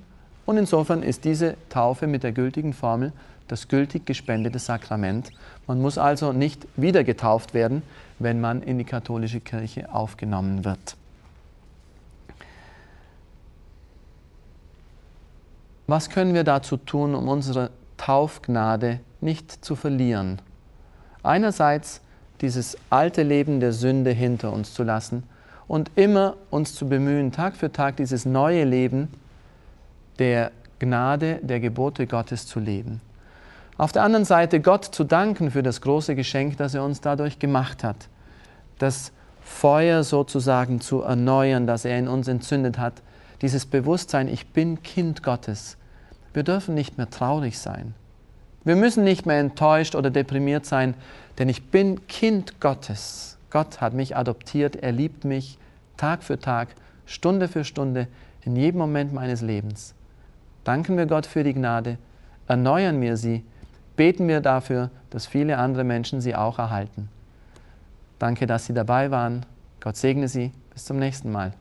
und 0.50 0.58
insofern 0.58 1.04
ist 1.04 1.26
diese 1.26 1.58
Taufe 1.70 2.08
mit 2.08 2.24
der 2.24 2.32
gültigen 2.32 2.74
Formel 2.74 3.14
das 3.48 3.68
gültig 3.68 4.08
gespendete 4.08 4.58
Sakrament. 4.58 5.30
Man 5.68 5.80
muss 5.80 6.00
also 6.00 6.34
nicht 6.34 6.66
wieder 6.76 7.04
getauft 7.04 7.54
werden, 7.54 7.84
wenn 8.18 8.42
man 8.42 8.64
in 8.64 8.80
die 8.80 8.84
katholische 8.84 9.42
Kirche 9.42 9.94
aufgenommen 9.94 10.66
wird. 10.66 10.96
Was 15.86 16.10
können 16.10 16.34
wir 16.34 16.44
dazu 16.44 16.78
tun, 16.78 17.14
um 17.14 17.28
unsere 17.28 17.70
Taufgnade 17.98 19.02
nicht 19.22 19.64
zu 19.64 19.76
verlieren? 19.76 20.42
Einerseits 21.22 22.02
dieses 22.42 22.76
alte 22.90 23.22
Leben 23.22 23.60
der 23.60 23.72
Sünde 23.72 24.10
hinter 24.10 24.52
uns 24.52 24.74
zu 24.74 24.82
lassen 24.82 25.22
und 25.68 25.92
immer 25.94 26.38
uns 26.50 26.74
zu 26.74 26.90
bemühen, 26.90 27.32
Tag 27.32 27.56
für 27.56 27.72
Tag 27.72 27.98
dieses 27.98 28.26
neue 28.26 28.64
Leben 28.64 29.10
der 30.20 30.52
Gnade, 30.80 31.40
der 31.42 31.60
Gebote 31.60 32.08
Gottes 32.08 32.46
zu 32.46 32.60
leben. 32.60 33.02
Auf 33.78 33.92
der 33.92 34.04
anderen 34.04 34.26
Seite 34.26 34.60
Gott 34.60 34.86
zu 34.86 35.04
danken 35.04 35.52
für 35.52 35.64
das 35.64 35.82
große 35.82 36.16
Geschenk, 36.16 36.58
das 36.58 36.74
er 36.76 36.84
uns 36.84 37.02
dadurch 37.02 37.40
gemacht 37.40 37.84
hat. 37.84 38.10
Das 38.78 39.12
Feuer 39.42 40.04
sozusagen 40.04 40.82
zu 40.82 41.02
erneuern, 41.02 41.66
das 41.66 41.86
er 41.86 41.98
in 41.98 42.08
uns 42.08 42.28
entzündet 42.28 42.78
hat. 42.78 43.02
Dieses 43.42 43.66
Bewusstsein, 43.66 44.28
ich 44.28 44.48
bin 44.48 44.84
Kind 44.84 45.24
Gottes. 45.24 45.78
Wir 46.34 46.44
dürfen 46.44 46.76
nicht 46.76 46.98
mehr 46.98 47.10
traurig 47.10 47.58
sein. 47.58 47.94
Wir 48.66 48.76
müssen 48.76 49.04
nicht 49.04 49.26
mehr 49.26 49.40
enttäuscht 49.40 49.96
oder 49.96 50.10
deprimiert 50.10 50.66
sein, 50.66 50.94
denn 51.38 51.48
ich 51.48 51.72
bin 51.72 52.06
Kind 52.08 52.60
Gottes. 52.60 53.38
Gott 53.50 53.82
hat 53.82 53.94
mich 53.94 54.16
adoptiert, 54.16 54.76
er 54.76 54.92
liebt 54.92 55.24
mich 55.24 55.58
Tag 55.98 56.24
für 56.24 56.40
Tag, 56.40 56.70
Stunde 57.06 57.48
für 57.48 57.64
Stunde, 57.64 58.08
in 58.44 58.56
jedem 58.56 58.80
Moment 58.80 59.14
meines 59.14 59.42
Lebens. 59.42 59.96
Danken 60.70 60.98
wir 60.98 61.08
Gott 61.08 61.26
für 61.26 61.44
die 61.44 61.56
Gnade, 61.56 61.98
erneuern 62.48 63.02
wir 63.02 63.18
sie, 63.18 63.44
beten 63.96 64.28
wir 64.28 64.40
dafür, 64.40 64.92
dass 65.10 65.26
viele 65.26 65.58
andere 65.58 65.84
Menschen 65.84 66.22
sie 66.22 66.36
auch 66.36 66.60
erhalten. 66.60 67.10
Danke, 68.20 68.46
dass 68.46 68.68
Sie 68.68 68.74
dabei 68.76 69.10
waren. 69.10 69.48
Gott 69.80 69.98
segne 69.98 70.28
Sie. 70.28 70.52
Bis 70.72 70.86
zum 70.86 71.00
nächsten 71.00 71.32
Mal. 71.32 71.54